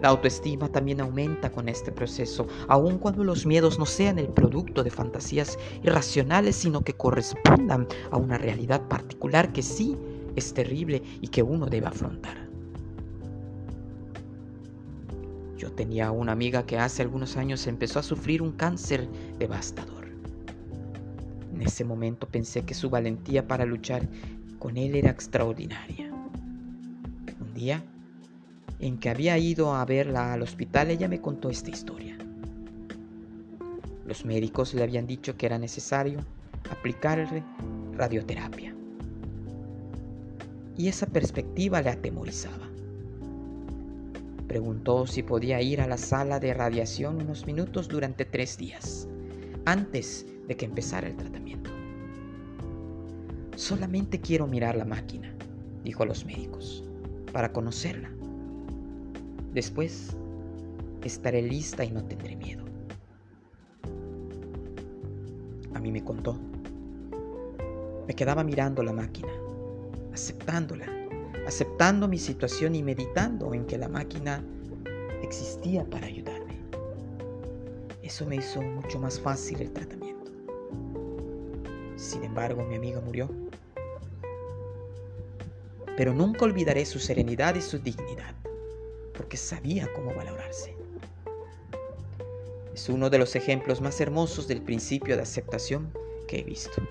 La 0.02 0.08
autoestima 0.08 0.68
también 0.68 1.00
aumenta 1.00 1.50
con 1.50 1.68
este 1.68 1.92
proceso, 1.92 2.46
aun 2.68 2.98
cuando 2.98 3.22
los 3.22 3.44
miedos 3.44 3.78
no 3.78 3.84
sean 3.84 4.18
el 4.18 4.28
producto 4.28 4.82
de 4.82 4.90
fantasías 4.90 5.58
irracionales, 5.82 6.56
sino 6.56 6.80
que 6.80 6.94
correspondan 6.94 7.86
a 8.10 8.16
una 8.16 8.38
realidad 8.38 8.88
particular 8.88 9.52
que 9.52 9.62
sí 9.62 9.96
es 10.36 10.54
terrible 10.54 11.02
y 11.20 11.28
que 11.28 11.42
uno 11.42 11.66
debe 11.66 11.86
afrontar. 11.86 12.48
Yo 15.58 15.70
tenía 15.72 16.10
una 16.10 16.32
amiga 16.32 16.64
que 16.64 16.78
hace 16.78 17.02
algunos 17.02 17.36
años 17.36 17.66
empezó 17.66 17.98
a 17.98 18.02
sufrir 18.02 18.40
un 18.40 18.52
cáncer 18.52 19.06
devastador. 19.38 20.06
En 21.52 21.60
ese 21.60 21.84
momento 21.84 22.26
pensé 22.26 22.62
que 22.62 22.72
su 22.72 22.88
valentía 22.88 23.46
para 23.46 23.66
luchar 23.66 24.08
con 24.58 24.78
él 24.78 24.94
era 24.94 25.10
extraordinaria. 25.10 26.10
Un 26.10 27.52
día, 27.52 27.82
en 28.80 28.98
que 28.98 29.10
había 29.10 29.36
ido 29.38 29.74
a 29.74 29.84
verla 29.84 30.32
al 30.32 30.42
hospital, 30.42 30.90
ella 30.90 31.08
me 31.08 31.20
contó 31.20 31.50
esta 31.50 31.70
historia. 31.70 32.16
Los 34.06 34.24
médicos 34.24 34.74
le 34.74 34.82
habían 34.82 35.06
dicho 35.06 35.36
que 35.36 35.46
era 35.46 35.58
necesario 35.58 36.20
aplicarle 36.70 37.44
radioterapia. 37.92 38.74
Y 40.76 40.88
esa 40.88 41.06
perspectiva 41.06 41.82
le 41.82 41.90
atemorizaba. 41.90 42.68
Preguntó 44.48 45.06
si 45.06 45.22
podía 45.22 45.60
ir 45.60 45.80
a 45.80 45.86
la 45.86 45.98
sala 45.98 46.40
de 46.40 46.54
radiación 46.54 47.22
unos 47.22 47.46
minutos 47.46 47.86
durante 47.86 48.24
tres 48.24 48.56
días, 48.56 49.06
antes 49.66 50.26
de 50.48 50.56
que 50.56 50.64
empezara 50.64 51.06
el 51.06 51.16
tratamiento. 51.16 51.70
Solamente 53.54 54.20
quiero 54.20 54.46
mirar 54.46 54.74
la 54.74 54.86
máquina, 54.86 55.32
dijo 55.84 56.02
a 56.02 56.06
los 56.06 56.24
médicos, 56.24 56.82
para 57.32 57.52
conocerla. 57.52 58.10
Después 59.52 60.16
estaré 61.02 61.42
lista 61.42 61.84
y 61.84 61.90
no 61.90 62.04
tendré 62.04 62.36
miedo. 62.36 62.64
A 65.74 65.80
mí 65.80 65.90
me 65.92 66.04
contó. 66.04 66.38
Me 68.06 68.14
quedaba 68.14 68.44
mirando 68.44 68.82
la 68.82 68.92
máquina, 68.92 69.32
aceptándola 70.12 71.00
aceptando 71.50 72.06
mi 72.06 72.16
situación 72.16 72.76
y 72.76 72.82
meditando 72.84 73.54
en 73.54 73.66
que 73.66 73.76
la 73.76 73.88
máquina 73.88 74.40
existía 75.20 75.84
para 75.84 76.06
ayudarme. 76.06 76.60
Eso 78.02 78.24
me 78.24 78.36
hizo 78.36 78.62
mucho 78.62 79.00
más 79.00 79.18
fácil 79.18 79.60
el 79.60 79.72
tratamiento. 79.72 80.30
Sin 81.96 82.22
embargo, 82.22 82.64
mi 82.64 82.76
amiga 82.76 83.00
murió. 83.00 83.28
Pero 85.96 86.14
nunca 86.14 86.44
olvidaré 86.44 86.86
su 86.86 87.00
serenidad 87.00 87.56
y 87.56 87.60
su 87.60 87.80
dignidad, 87.80 88.34
porque 89.30 89.36
sabía 89.36 89.86
cómo 89.94 90.12
valorarse. 90.12 90.74
Es 92.74 92.88
uno 92.88 93.10
de 93.10 93.18
los 93.18 93.36
ejemplos 93.36 93.80
más 93.80 94.00
hermosos 94.00 94.48
del 94.48 94.60
principio 94.60 95.14
de 95.14 95.22
aceptación 95.22 95.92
que 96.26 96.40
he 96.40 96.42
visto. 96.42 96.82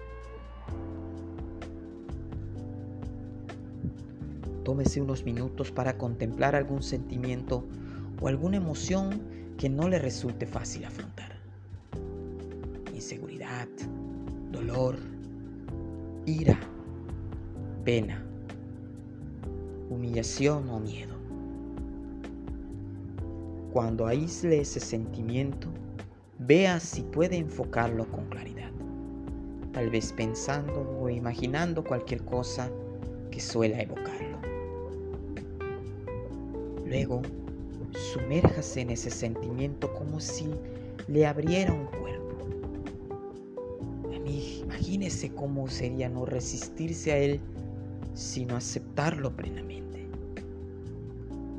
Tómese 4.64 5.02
unos 5.02 5.26
minutos 5.26 5.70
para 5.70 5.98
contemplar 5.98 6.56
algún 6.56 6.82
sentimiento 6.82 7.66
o 8.22 8.30
alguna 8.30 8.56
emoción 8.56 9.22
que 9.58 9.68
no 9.68 9.90
le 9.90 10.00
resulte 10.00 10.46
fácil 10.46 10.86
afrontar. 10.86 11.42
Inseguridad, 12.96 13.68
dolor, 14.50 14.98
ira, 16.26 16.58
pena, 17.84 18.24
humillación 19.90 20.70
o 20.70 20.80
miedo. 20.80 21.19
Cuando 23.72 24.08
aísle 24.08 24.62
ese 24.62 24.80
sentimiento, 24.80 25.68
vea 26.40 26.80
si 26.80 27.04
puede 27.04 27.38
enfocarlo 27.38 28.10
con 28.10 28.26
claridad, 28.26 28.72
tal 29.74 29.92
vez 29.92 30.12
pensando 30.12 30.98
o 31.00 31.08
imaginando 31.10 31.84
cualquier 31.84 32.24
cosa 32.26 32.72
que 33.30 33.40
suela 33.40 33.80
evocar. 33.80 34.20
Luego, 36.90 37.22
sumérjase 37.94 38.82
en 38.82 38.90
ese 38.90 39.12
sentimiento 39.12 39.94
como 39.94 40.20
si 40.20 40.50
le 41.08 41.28
abriera 41.28 41.72
un 41.72 41.86
cuerpo. 41.86 42.10
imagínese 44.26 45.30
cómo 45.34 45.68
sería 45.68 46.10
no 46.10 46.26
resistirse 46.26 47.12
a 47.12 47.18
él, 47.18 47.40
sino 48.16 48.56
aceptarlo 48.56 49.36
plenamente. 49.36 50.08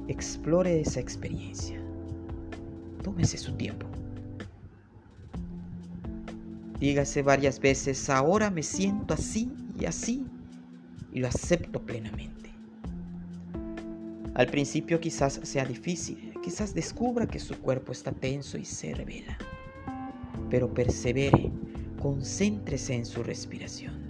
Explore 0.08 0.80
esa 0.80 0.98
experiencia. 0.98 1.79
Tómese 3.10 3.38
su 3.38 3.52
tiempo. 3.54 3.88
Dígase 6.78 7.22
varias 7.22 7.58
veces, 7.58 8.08
ahora 8.08 8.50
me 8.50 8.62
siento 8.62 9.14
así 9.14 9.50
y 9.76 9.84
así, 9.84 10.24
y 11.12 11.18
lo 11.18 11.26
acepto 11.26 11.84
plenamente. 11.84 12.50
Al 14.34 14.46
principio 14.46 15.00
quizás 15.00 15.40
sea 15.42 15.64
difícil, 15.64 16.34
quizás 16.40 16.72
descubra 16.72 17.26
que 17.26 17.40
su 17.40 17.58
cuerpo 17.58 17.90
está 17.90 18.12
tenso 18.12 18.56
y 18.56 18.64
se 18.64 18.94
revela, 18.94 19.36
pero 20.48 20.72
persevere, 20.72 21.50
concéntrese 22.00 22.94
en 22.94 23.06
su 23.06 23.24
respiración. 23.24 24.06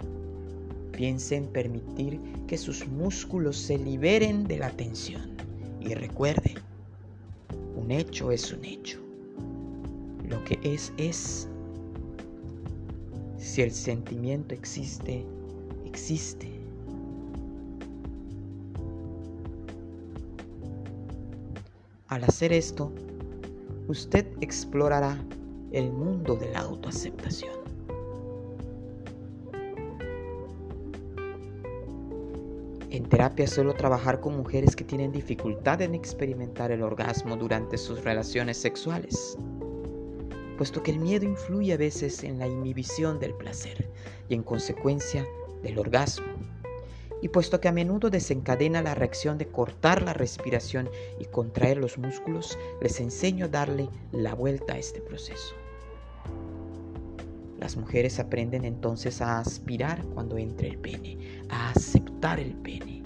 Piense 0.91 1.37
en 1.37 1.47
permitir 1.47 2.19
que 2.45 2.59
sus 2.59 2.87
músculos 2.87 3.57
se 3.57 3.79
liberen 3.79 4.43
de 4.43 4.59
la 4.59 4.69
tensión 4.69 5.31
y 5.79 5.95
recuerde, 5.95 6.53
un 7.81 7.91
hecho 7.91 8.31
es 8.31 8.53
un 8.53 8.63
hecho. 8.63 8.99
Lo 10.27 10.43
que 10.43 10.59
es 10.63 10.93
es 10.97 11.47
si 13.37 13.61
el 13.61 13.71
sentimiento 13.71 14.53
existe, 14.53 15.25
existe. 15.85 16.49
Al 22.07 22.23
hacer 22.23 22.53
esto, 22.53 22.91
usted 23.87 24.25
explorará 24.41 25.17
el 25.71 25.91
mundo 25.91 26.35
de 26.35 26.51
la 26.51 26.59
autoaceptación. 26.59 27.60
En 32.91 33.09
terapia 33.09 33.47
suelo 33.47 33.73
trabajar 33.73 34.19
con 34.19 34.37
mujeres 34.37 34.75
que 34.75 34.83
tienen 34.83 35.11
dificultad 35.11 35.81
en 35.81 35.95
experimentar 35.95 36.71
el 36.71 36.83
orgasmo 36.83 37.35
durante 37.35 37.77
sus 37.77 38.03
relaciones 38.03 38.57
sexuales 38.57 39.37
puesto 40.61 40.83
que 40.83 40.91
el 40.91 40.99
miedo 40.99 41.25
influye 41.25 41.73
a 41.73 41.77
veces 41.77 42.23
en 42.23 42.37
la 42.37 42.45
inhibición 42.45 43.19
del 43.19 43.33
placer 43.33 43.89
y 44.29 44.35
en 44.35 44.43
consecuencia 44.43 45.25
del 45.63 45.79
orgasmo, 45.79 46.27
y 47.19 47.29
puesto 47.29 47.59
que 47.59 47.67
a 47.67 47.71
menudo 47.71 48.11
desencadena 48.11 48.83
la 48.83 48.93
reacción 48.93 49.39
de 49.39 49.47
cortar 49.47 50.03
la 50.03 50.13
respiración 50.13 50.87
y 51.19 51.25
contraer 51.25 51.77
los 51.77 51.97
músculos, 51.97 52.59
les 52.79 52.99
enseño 52.99 53.45
a 53.45 53.47
darle 53.47 53.89
la 54.11 54.35
vuelta 54.35 54.73
a 54.73 54.77
este 54.77 55.01
proceso. 55.01 55.55
Las 57.61 57.77
mujeres 57.77 58.19
aprenden 58.19 58.65
entonces 58.65 59.21
a 59.21 59.37
aspirar 59.37 60.03
cuando 60.15 60.35
entre 60.39 60.69
el 60.69 60.79
pene, 60.79 61.43
a 61.49 61.69
aceptar 61.69 62.39
el 62.39 62.53
pene. 62.53 63.03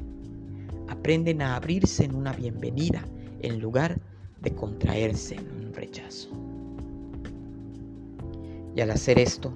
Aprenden 0.88 1.42
a 1.42 1.58
abrirse 1.58 2.06
en 2.06 2.16
una 2.16 2.32
bienvenida 2.32 3.06
en 3.42 3.60
lugar 3.60 4.00
de 4.42 4.56
contraerse 4.56 5.36
en 5.36 5.52
un 5.52 5.74
rechazo. 5.74 6.30
Y 8.78 8.80
al 8.80 8.92
hacer 8.92 9.20
esto, 9.20 9.54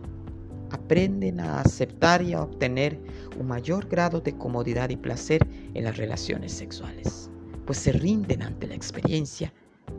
aprenden 0.70 1.40
a 1.40 1.62
aceptar 1.62 2.22
y 2.22 2.34
a 2.34 2.44
obtener 2.44 3.00
un 3.40 3.48
mayor 3.48 3.88
grado 3.88 4.20
de 4.20 4.38
comodidad 4.38 4.90
y 4.90 4.98
placer 4.98 5.48
en 5.76 5.86
las 5.86 5.96
relaciones 5.96 6.52
sexuales, 6.52 7.32
pues 7.66 7.78
se 7.78 7.94
rinden 7.94 8.42
ante 8.42 8.68
la 8.68 8.76
experiencia 8.76 9.54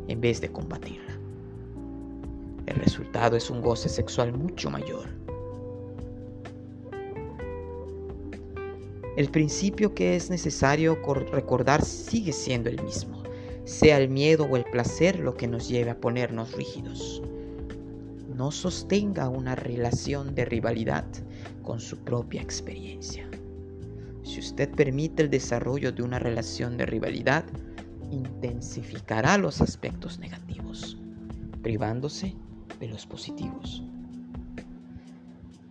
en 0.08 0.20
vez 0.20 0.42
de 0.42 0.52
combatirla. 0.52 1.19
El 2.70 2.76
resultado 2.76 3.36
es 3.36 3.50
un 3.50 3.60
goce 3.60 3.90
sexual 3.90 4.32
mucho 4.32 4.70
mayor. 4.70 5.08
El 9.18 9.28
principio 9.28 9.94
que 9.94 10.16
es 10.16 10.30
necesario 10.30 10.98
recordar 11.30 11.84
sigue 11.84 12.32
siendo 12.32 12.70
el 12.70 12.82
mismo, 12.82 13.22
sea 13.64 13.98
el 13.98 14.08
miedo 14.08 14.44
o 14.50 14.56
el 14.56 14.64
placer 14.64 15.18
lo 15.18 15.34
que 15.34 15.46
nos 15.46 15.68
lleve 15.68 15.90
a 15.90 16.00
ponernos 16.00 16.52
rígidos 16.52 17.20
no 18.40 18.50
sostenga 18.50 19.28
una 19.28 19.54
relación 19.54 20.34
de 20.34 20.46
rivalidad 20.46 21.04
con 21.62 21.78
su 21.78 21.98
propia 21.98 22.40
experiencia. 22.40 23.28
Si 24.22 24.40
usted 24.40 24.70
permite 24.70 25.22
el 25.22 25.28
desarrollo 25.28 25.92
de 25.92 26.02
una 26.02 26.18
relación 26.18 26.78
de 26.78 26.86
rivalidad, 26.86 27.44
intensificará 28.10 29.36
los 29.36 29.60
aspectos 29.60 30.18
negativos, 30.18 30.96
privándose 31.60 32.34
de 32.80 32.88
los 32.88 33.06
positivos. 33.06 33.84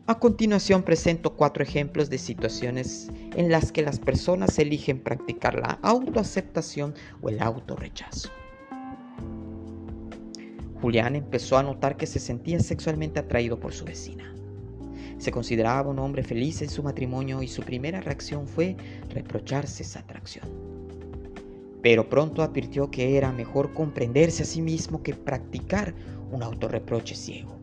A 0.10 0.17
continuación 0.17 0.82
presento 0.82 1.36
cuatro 1.36 1.62
ejemplos 1.62 2.10
de 2.10 2.17
situaciones 2.17 3.12
en 3.36 3.52
las 3.52 3.72
que 3.72 3.84
las 3.84 4.00
personas 4.00 4.58
eligen 4.58 5.00
practicar 5.00 5.60
la 5.60 5.78
autoaceptación 5.84 6.95
o 7.22 7.30
el 7.30 7.39
autorrechazo. 7.41 8.30
Julián 10.82 11.15
empezó 11.15 11.58
a 11.58 11.63
notar 11.63 11.98
que 11.98 12.08
se 12.08 12.19
sentía 12.19 12.60
sexualmente 12.60 13.19
atraído 13.19 13.60
por 13.60 13.74
su 13.74 13.86
vecina. 13.86 14.34
Se 15.19 15.32
consideraba 15.32 15.91
un 15.91 16.00
hombre 16.00 16.24
feliz 16.24 16.62
en 16.62 16.69
su 16.69 16.82
matrimonio 16.82 17.43
y 17.43 17.48
su 17.48 17.62
primera 17.62 18.00
reacción 18.00 18.48
fue 18.48 18.78
reprocharse 19.10 19.84
esa 19.84 20.00
atracción. 20.00 20.48
Pero 21.84 22.10
pronto 22.10 22.41
advirtió 22.41 22.89
que 22.89 23.17
era 23.17 23.32
mejor 23.32 23.74
comprenderse 23.74 24.43
a 24.43 24.45
sí 24.45 24.62
mismo 24.62 25.04
que 25.04 25.13
practicar 25.13 25.93
un 26.31 26.43
autorreproche 26.43 27.15
ciego. 27.15 27.55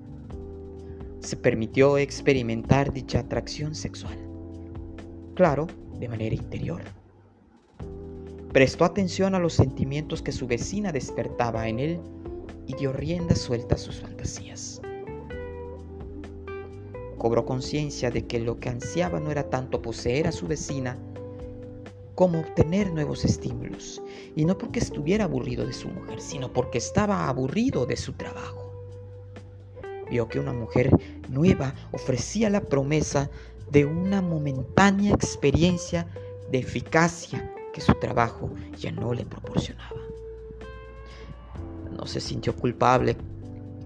Se 1.21 1.37
permitió 1.37 1.99
experimentar 1.99 2.93
dicha 2.93 3.21
atracción 3.21 3.75
sexual. 3.75 4.17
Claro, 5.35 5.67
de 5.99 6.09
manera 6.09 6.35
interior. 6.35 6.83
Prestó 8.53 8.85
atención 8.85 9.35
a 9.35 9.39
los 9.39 9.53
sentimientos 9.53 10.23
que 10.23 10.33
su 10.33 10.47
vecina 10.47 10.93
despertaba 10.93 11.69
en 11.69 11.79
él 11.79 12.01
y 12.67 12.75
dio 12.75 12.93
rienda 12.93 13.35
suelta 13.35 13.75
a 13.75 13.79
sus 13.79 14.01
fantasías. 14.01 14.81
Cobró 17.19 17.45
conciencia 17.45 18.11
de 18.11 18.27
que 18.27 18.41
lo 18.41 18.59
que 18.59 18.69
ansiaba 18.69 19.21
no 19.21 19.31
era 19.31 19.51
tanto 19.51 19.83
poseer 19.83 20.27
a 20.27 20.33
su 20.33 20.47
vecina 20.47 20.97
como 22.17 22.41
obtener 22.41 22.93
nuevos 22.93 23.25
estímulos, 23.25 24.03
y 24.35 24.45
no 24.45 24.59
porque 24.59 24.81
estuviera 24.81 25.25
aburrido 25.25 25.65
de 25.65 25.73
su 25.73 25.89
mujer, 25.89 26.21
sino 26.21 26.53
porque 26.53 26.79
estaba 26.79 27.29
aburrido 27.29 27.87
de 27.87 27.97
su 27.97 28.15
trabajo. 28.15 28.73
Vio 30.11 30.27
que 30.27 30.41
una 30.41 30.53
mujer 30.53 30.91
nueva 31.29 31.73
ofrecía 31.93 32.51
la 32.51 32.63
promesa 32.63 33.31
de 33.71 33.85
una 33.85 34.21
momentánea 34.21 35.15
experiencia 35.15 36.09
de 36.51 36.59
eficacia 36.59 37.53
que 37.73 37.81
su 37.81 37.95
trabajo 37.95 38.51
ya 38.77 38.91
no 38.91 39.15
le 39.15 39.25
proporcionaba 39.25 40.07
no 41.97 42.07
se 42.07 42.21
sintió 42.21 42.55
culpable. 42.55 43.17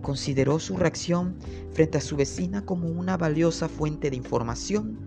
Consideró 0.02 0.58
su 0.58 0.76
reacción 0.76 1.36
frente 1.72 1.98
a 1.98 2.00
su 2.00 2.16
vecina 2.16 2.64
como 2.64 2.88
una 2.88 3.16
valiosa 3.16 3.68
fuente 3.68 4.10
de 4.10 4.16
información 4.16 4.98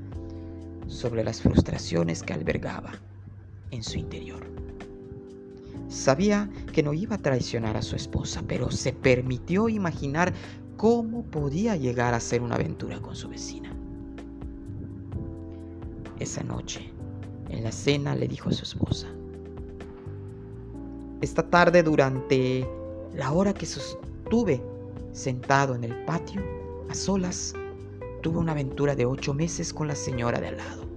sobre 0.88 1.23
las 1.23 1.41
frustraciones 1.41 2.23
que 2.23 2.33
albergaba 2.33 2.91
en 3.73 3.83
su 3.83 3.97
interior. 3.97 4.45
Sabía 5.89 6.49
que 6.71 6.83
no 6.83 6.93
iba 6.93 7.15
a 7.15 7.21
traicionar 7.21 7.75
a 7.77 7.81
su 7.81 7.95
esposa, 7.95 8.43
pero 8.47 8.71
se 8.71 8.93
permitió 8.93 9.69
imaginar 9.69 10.33
cómo 10.77 11.23
podía 11.23 11.75
llegar 11.75 12.13
a 12.13 12.19
ser 12.19 12.41
una 12.41 12.55
aventura 12.55 12.99
con 12.99 13.15
su 13.15 13.29
vecina. 13.29 13.73
Esa 16.19 16.43
noche, 16.43 16.91
en 17.49 17.63
la 17.63 17.71
cena, 17.71 18.15
le 18.15 18.27
dijo 18.27 18.49
a 18.49 18.53
su 18.53 18.63
esposa, 18.63 19.07
esta 21.21 21.47
tarde 21.49 21.83
durante 21.83 22.67
la 23.15 23.31
hora 23.31 23.53
que 23.53 23.65
sostuve 23.65 24.62
sentado 25.13 25.75
en 25.75 25.83
el 25.83 26.05
patio, 26.05 26.41
a 26.89 26.95
solas, 26.95 27.53
tuve 28.21 28.39
una 28.39 28.51
aventura 28.51 28.95
de 28.95 29.05
ocho 29.05 29.33
meses 29.33 29.73
con 29.73 29.88
la 29.88 29.95
señora 29.95 30.39
de 30.39 30.47
al 30.47 30.57
lado. 30.57 30.92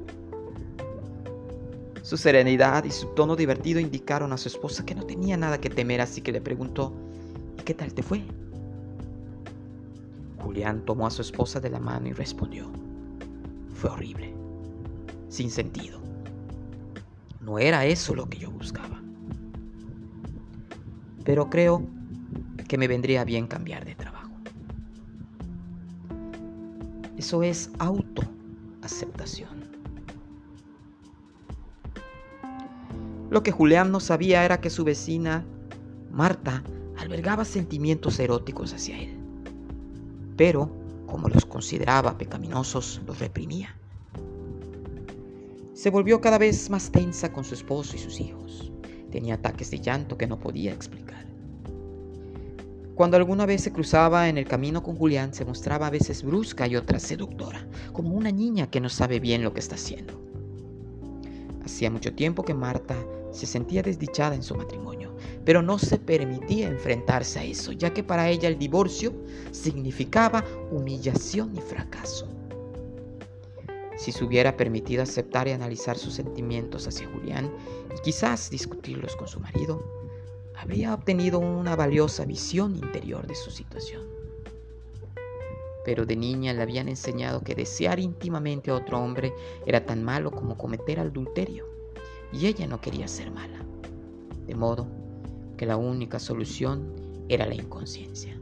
Su 2.06 2.16
serenidad 2.16 2.84
y 2.84 2.92
su 2.92 3.08
tono 3.08 3.34
divertido 3.34 3.80
indicaron 3.80 4.32
a 4.32 4.36
su 4.36 4.46
esposa 4.46 4.86
que 4.86 4.94
no 4.94 5.02
tenía 5.02 5.36
nada 5.36 5.60
que 5.60 5.68
temer, 5.68 6.00
así 6.00 6.20
que 6.20 6.30
le 6.30 6.40
preguntó, 6.40 6.92
¿y 7.58 7.62
qué 7.62 7.74
tal 7.74 7.92
te 7.92 8.04
fue? 8.04 8.22
Julián 10.38 10.84
tomó 10.84 11.08
a 11.08 11.10
su 11.10 11.22
esposa 11.22 11.58
de 11.58 11.68
la 11.68 11.80
mano 11.80 12.06
y 12.06 12.12
respondió, 12.12 12.70
fue 13.74 13.90
horrible, 13.90 14.32
sin 15.28 15.50
sentido. 15.50 15.98
No 17.40 17.58
era 17.58 17.84
eso 17.86 18.14
lo 18.14 18.28
que 18.28 18.38
yo 18.38 18.52
buscaba. 18.52 19.02
Pero 21.24 21.50
creo 21.50 21.84
que 22.68 22.78
me 22.78 22.86
vendría 22.86 23.24
bien 23.24 23.48
cambiar 23.48 23.84
de 23.84 23.96
trabajo. 23.96 24.30
Eso 27.16 27.42
es 27.42 27.68
autoaceptación. 27.80 29.55
Lo 33.30 33.42
que 33.42 33.50
Julián 33.50 33.90
no 33.90 34.00
sabía 34.00 34.44
era 34.44 34.60
que 34.60 34.70
su 34.70 34.84
vecina, 34.84 35.44
Marta, 36.12 36.62
albergaba 36.96 37.44
sentimientos 37.44 38.18
eróticos 38.20 38.72
hacia 38.72 38.98
él. 38.98 39.16
Pero 40.36 40.70
como 41.06 41.28
los 41.28 41.44
consideraba 41.46 42.18
pecaminosos, 42.18 43.00
los 43.06 43.18
reprimía. 43.18 43.74
Se 45.74 45.90
volvió 45.90 46.20
cada 46.20 46.38
vez 46.38 46.70
más 46.70 46.90
tensa 46.90 47.32
con 47.32 47.44
su 47.44 47.54
esposo 47.54 47.96
y 47.96 47.98
sus 47.98 48.20
hijos. 48.20 48.72
Tenía 49.10 49.34
ataques 49.34 49.70
de 49.70 49.80
llanto 49.80 50.16
que 50.16 50.26
no 50.26 50.38
podía 50.38 50.72
explicar. 50.72 51.26
Cuando 52.94 53.18
alguna 53.18 53.44
vez 53.44 53.62
se 53.62 53.72
cruzaba 53.72 54.28
en 54.28 54.38
el 54.38 54.46
camino 54.46 54.82
con 54.82 54.96
Julián, 54.96 55.34
se 55.34 55.44
mostraba 55.44 55.88
a 55.88 55.90
veces 55.90 56.22
brusca 56.22 56.66
y 56.66 56.76
otras 56.76 57.02
seductora, 57.02 57.66
como 57.92 58.14
una 58.14 58.32
niña 58.32 58.70
que 58.70 58.80
no 58.80 58.88
sabe 58.88 59.20
bien 59.20 59.42
lo 59.42 59.52
que 59.52 59.60
está 59.60 59.74
haciendo. 59.74 60.14
Hacía 61.62 61.90
mucho 61.90 62.14
tiempo 62.14 62.42
que 62.42 62.54
Marta 62.54 62.96
se 63.36 63.46
sentía 63.46 63.82
desdichada 63.82 64.34
en 64.34 64.42
su 64.42 64.54
matrimonio, 64.54 65.14
pero 65.44 65.62
no 65.62 65.78
se 65.78 65.98
permitía 65.98 66.68
enfrentarse 66.68 67.38
a 67.38 67.44
eso, 67.44 67.72
ya 67.72 67.92
que 67.92 68.02
para 68.02 68.28
ella 68.28 68.48
el 68.48 68.58
divorcio 68.58 69.12
significaba 69.52 70.44
humillación 70.70 71.54
y 71.56 71.60
fracaso. 71.60 72.28
Si 73.96 74.12
se 74.12 74.24
hubiera 74.24 74.56
permitido 74.56 75.02
aceptar 75.02 75.48
y 75.48 75.52
analizar 75.52 75.96
sus 75.96 76.14
sentimientos 76.14 76.86
hacia 76.86 77.08
Julián 77.08 77.52
y 77.96 78.00
quizás 78.02 78.50
discutirlos 78.50 79.16
con 79.16 79.28
su 79.28 79.40
marido, 79.40 79.82
habría 80.56 80.94
obtenido 80.94 81.38
una 81.38 81.76
valiosa 81.76 82.24
visión 82.24 82.76
interior 82.76 83.26
de 83.26 83.34
su 83.34 83.50
situación. 83.50 84.02
Pero 85.84 86.04
de 86.04 86.16
niña 86.16 86.52
le 86.52 86.62
habían 86.62 86.88
enseñado 86.88 87.42
que 87.42 87.54
desear 87.54 88.00
íntimamente 88.00 88.70
a 88.70 88.74
otro 88.74 88.98
hombre 88.98 89.32
era 89.64 89.84
tan 89.86 90.02
malo 90.02 90.30
como 90.30 90.58
cometer 90.58 90.98
adulterio, 90.98 91.75
y 92.36 92.46
ella 92.46 92.66
no 92.66 92.80
quería 92.80 93.08
ser 93.08 93.30
mala. 93.30 93.64
De 94.46 94.54
modo 94.54 94.86
que 95.56 95.64
la 95.64 95.76
única 95.76 96.18
solución 96.18 96.92
era 97.28 97.46
la 97.46 97.54
inconsciencia. 97.54 98.38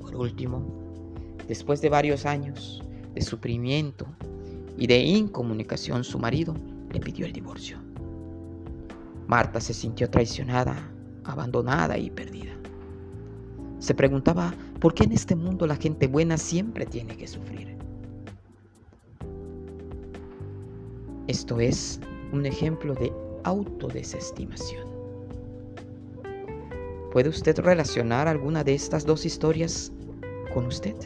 Por 0.00 0.16
último, 0.16 0.62
después 1.46 1.80
de 1.80 1.88
varios 1.88 2.26
años 2.26 2.82
de 3.14 3.20
sufrimiento 3.22 4.06
y 4.76 4.88
de 4.88 4.98
incomunicación, 4.98 6.02
su 6.02 6.18
marido 6.18 6.54
le 6.92 6.98
pidió 6.98 7.26
el 7.26 7.32
divorcio. 7.32 7.78
Marta 9.28 9.60
se 9.60 9.72
sintió 9.72 10.10
traicionada, 10.10 10.90
abandonada 11.24 11.96
y 11.96 12.10
perdida. 12.10 12.52
Se 13.78 13.94
preguntaba 13.94 14.52
por 14.80 14.94
qué 14.94 15.04
en 15.04 15.12
este 15.12 15.36
mundo 15.36 15.66
la 15.66 15.76
gente 15.76 16.08
buena 16.08 16.36
siempre 16.36 16.86
tiene 16.86 17.16
que 17.16 17.28
sufrir. 17.28 17.76
Esto 21.28 21.60
es 21.60 22.00
un 22.32 22.46
ejemplo 22.46 22.94
de 22.94 23.12
autodesestimación. 23.44 24.86
¿Puede 27.12 27.28
usted 27.28 27.58
relacionar 27.58 28.26
alguna 28.26 28.64
de 28.64 28.74
estas 28.74 29.04
dos 29.04 29.26
historias 29.26 29.92
con 30.54 30.66
usted? 30.66 30.96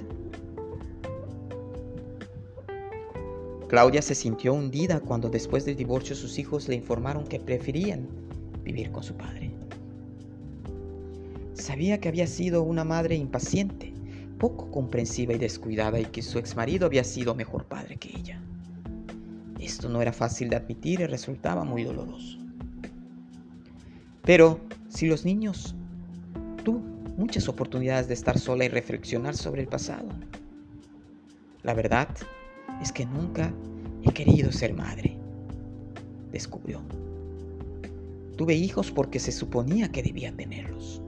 Claudia 3.69 4.01
se 4.01 4.15
sintió 4.15 4.55
hundida 4.55 5.01
cuando 5.01 5.29
después 5.29 5.65
del 5.65 5.75
divorcio 5.75 6.15
sus 6.15 6.39
hijos 6.39 6.69
le 6.69 6.77
informaron 6.77 7.27
que 7.27 7.41
preferían 7.41 8.07
vivir 8.63 8.93
con 8.93 9.03
su 9.03 9.15
padre. 9.17 9.51
Sabía 11.55 11.99
que 11.99 12.09
había 12.09 12.29
sido 12.29 12.63
una 12.63 12.85
madre 12.85 13.17
impaciente, 13.17 13.93
poco 14.39 14.71
comprensiva 14.71 15.33
y 15.33 15.39
descuidada 15.39 15.99
y 15.99 16.05
que 16.05 16.23
su 16.23 16.39
exmarido 16.39 16.87
había 16.87 17.03
sido 17.03 17.35
mejor 17.35 17.65
padre 17.65 17.97
que 17.97 18.17
ella. 18.17 18.46
Esto 19.67 19.89
no 19.89 20.01
era 20.01 20.13
fácil 20.13 20.49
de 20.49 20.55
admitir 20.55 21.01
y 21.01 21.07
resultaba 21.07 21.65
muy 21.65 21.83
doloroso. 21.83 22.39
Pero 24.23 24.61
si 24.89 25.09
los 25.09 25.25
niños 25.25 25.75
tuvo 26.63 26.79
muchas 27.17 27.49
oportunidades 27.49 28.07
de 28.07 28.15
estar 28.15 28.39
sola 28.39 28.65
y 28.65 28.69
reflexionar 28.69 29.37
sobre 29.37 29.63
el 29.63 29.67
pasado, 29.67 30.07
la 31.65 31.75
verdad 31.75 32.07
es 32.81 32.93
que 32.93 33.07
nunca 33.07 33.53
he 34.05 34.13
querido 34.13 34.53
ser 34.53 34.73
madre, 34.73 35.19
descubrió. 36.31 36.81
Tuve 38.37 38.55
hijos 38.55 38.93
porque 38.93 39.19
se 39.19 39.33
suponía 39.33 39.91
que 39.91 40.05
debía 40.05 40.33
tenerlos. 40.33 41.03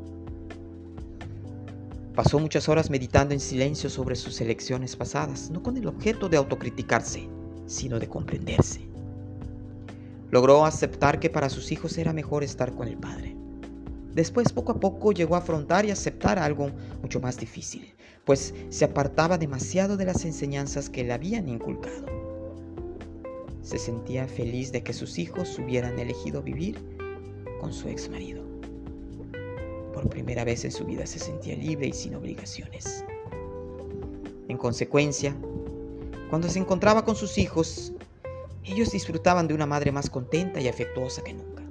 Pasó 2.16 2.40
muchas 2.40 2.68
horas 2.68 2.90
meditando 2.90 3.34
en 3.34 3.40
silencio 3.40 3.88
sobre 3.88 4.16
sus 4.16 4.40
elecciones 4.40 4.96
pasadas, 4.96 5.48
no 5.48 5.62
con 5.62 5.76
el 5.76 5.86
objeto 5.86 6.28
de 6.28 6.38
autocriticarse, 6.38 7.37
sino 7.68 8.00
de 8.00 8.08
comprenderse. 8.08 8.80
Logró 10.30 10.64
aceptar 10.64 11.20
que 11.20 11.30
para 11.30 11.48
sus 11.48 11.70
hijos 11.70 11.96
era 11.96 12.12
mejor 12.12 12.42
estar 12.42 12.74
con 12.74 12.88
el 12.88 12.96
padre. 12.96 13.36
Después, 14.14 14.52
poco 14.52 14.72
a 14.72 14.80
poco, 14.80 15.12
llegó 15.12 15.36
a 15.36 15.38
afrontar 15.38 15.84
y 15.84 15.90
aceptar 15.90 16.38
algo 16.38 16.70
mucho 17.02 17.20
más 17.20 17.38
difícil, 17.38 17.94
pues 18.24 18.52
se 18.68 18.84
apartaba 18.84 19.38
demasiado 19.38 19.96
de 19.96 20.06
las 20.06 20.24
enseñanzas 20.24 20.90
que 20.90 21.04
le 21.04 21.12
habían 21.12 21.48
inculcado. 21.48 22.06
Se 23.62 23.78
sentía 23.78 24.26
feliz 24.26 24.72
de 24.72 24.82
que 24.82 24.92
sus 24.92 25.18
hijos 25.18 25.58
hubieran 25.58 25.98
elegido 25.98 26.42
vivir 26.42 26.78
con 27.60 27.72
su 27.72 27.88
ex 27.88 28.08
marido. 28.08 28.42
Por 29.92 30.08
primera 30.08 30.44
vez 30.44 30.64
en 30.64 30.72
su 30.72 30.84
vida 30.84 31.06
se 31.06 31.18
sentía 31.18 31.56
libre 31.56 31.88
y 31.88 31.92
sin 31.92 32.14
obligaciones. 32.14 33.04
En 34.48 34.56
consecuencia, 34.56 35.36
cuando 36.28 36.48
se 36.48 36.58
encontraba 36.58 37.04
con 37.04 37.16
sus 37.16 37.38
hijos, 37.38 37.92
ellos 38.64 38.90
disfrutaban 38.90 39.48
de 39.48 39.54
una 39.54 39.66
madre 39.66 39.92
más 39.92 40.10
contenta 40.10 40.60
y 40.60 40.68
afectuosa 40.68 41.22
que 41.24 41.32
nunca. 41.32 41.62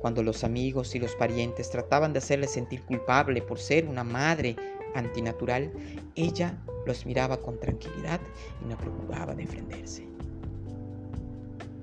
Cuando 0.00 0.22
los 0.22 0.44
amigos 0.44 0.94
y 0.94 0.98
los 0.98 1.14
parientes 1.14 1.70
trataban 1.70 2.12
de 2.12 2.18
hacerle 2.18 2.46
sentir 2.46 2.82
culpable 2.84 3.42
por 3.42 3.58
ser 3.58 3.86
una 3.86 4.04
madre 4.04 4.56
antinatural, 4.94 5.72
ella 6.14 6.58
los 6.86 7.06
miraba 7.06 7.38
con 7.38 7.58
tranquilidad 7.58 8.20
y 8.62 8.68
no 8.68 8.76
preocupaba 8.76 9.34
defenderse. 9.34 10.06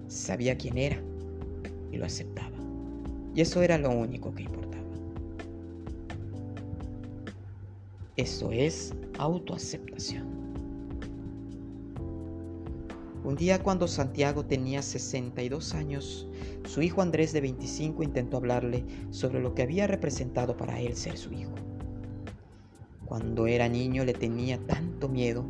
Sabía 0.07 0.57
quién 0.57 0.77
era 0.77 0.97
y 1.91 1.97
lo 1.97 2.05
aceptaba. 2.05 2.57
Y 3.33 3.41
eso 3.41 3.61
era 3.61 3.77
lo 3.77 3.91
único 3.91 4.33
que 4.33 4.43
importaba. 4.43 4.83
Eso 8.15 8.51
es 8.51 8.93
autoaceptación. 9.19 10.46
Un 13.27 13.35
día 13.35 13.61
cuando 13.61 13.89
Santiago 13.89 14.45
tenía 14.45 14.81
62 14.81 15.73
años, 15.73 16.29
su 16.63 16.81
hijo 16.81 17.01
Andrés 17.01 17.33
de 17.33 17.41
25 17.41 18.01
intentó 18.01 18.37
hablarle 18.37 18.85
sobre 19.11 19.41
lo 19.41 19.53
que 19.53 19.63
había 19.63 19.85
representado 19.85 20.55
para 20.55 20.79
él 20.79 20.95
ser 20.95 21.17
su 21.17 21.33
hijo. 21.33 21.51
Cuando 23.05 23.45
era 23.45 23.67
niño 23.67 24.05
le 24.05 24.13
tenía 24.13 24.57
tanto 24.59 25.09
miedo, 25.09 25.43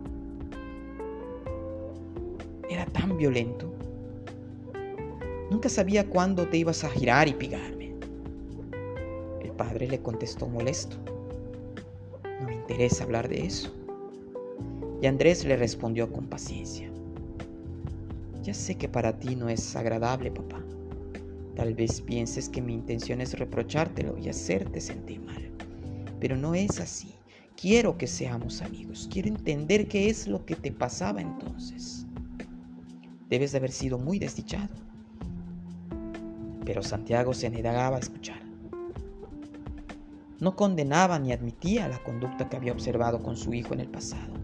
era 2.67 2.87
tan 2.87 3.15
violento. 3.15 3.71
Nunca 5.51 5.69
sabía 5.69 6.09
cuándo 6.09 6.47
te 6.47 6.57
ibas 6.57 6.83
a 6.83 6.89
girar 6.89 7.27
y 7.27 7.35
pigarme. 7.35 7.93
El 9.43 9.51
padre 9.51 9.87
le 9.87 10.01
contestó 10.01 10.47
molesto. 10.47 10.97
No 12.41 12.47
me 12.47 12.55
interesa 12.55 13.03
hablar 13.03 13.29
de 13.29 13.45
eso. 13.45 13.71
Y 14.99 15.05
Andrés 15.05 15.45
le 15.45 15.55
respondió 15.57 16.11
con 16.11 16.25
paciencia. 16.25 16.91
Ya 18.47 18.53
sé 18.53 18.75
que 18.75 18.88
para 18.88 19.19
ti 19.19 19.36
no 19.36 19.49
es 19.49 19.75
agradable, 19.75 20.31
papá. 20.31 20.63
Tal 21.57 21.73
vez 21.73 21.99
pienses 21.99 22.47
que 22.47 22.62
mi 22.62 22.73
intención 22.73 23.19
es 23.19 23.38
reprochártelo 23.38 24.17
y 24.17 24.29
hacerte 24.29 24.79
sentir 24.79 25.19
mal. 25.19 25.51
Pero 26.21 26.38
no 26.38 26.55
es 26.55 26.79
así. 26.79 27.13
Quiero 27.57 27.97
que 27.97 28.07
seamos 28.07 28.62
amigos. 28.62 29.10
Quiero 29.12 29.27
entender 29.27 29.89
qué 29.89 30.10
es 30.10 30.29
lo 30.29 30.45
que 30.45 30.55
te 30.55 30.71
pasaba 30.71 31.19
entonces. 31.19 32.05
Debes 33.29 33.51
de 33.51 33.57
haber 33.57 33.71
sido 33.73 33.99
muy 33.99 34.17
desdichado. 34.17 34.73
Pero 36.63 36.81
Santiago 36.81 37.33
se 37.33 37.49
negaba 37.49 37.97
a 37.97 37.99
escuchar. 37.99 38.39
No 40.39 40.55
condenaba 40.55 41.19
ni 41.19 41.33
admitía 41.33 41.89
la 41.89 42.01
conducta 42.01 42.47
que 42.47 42.55
había 42.55 42.71
observado 42.71 43.21
con 43.21 43.36
su 43.36 43.53
hijo 43.53 43.73
en 43.73 43.81
el 43.81 43.89
pasado, 43.89 44.36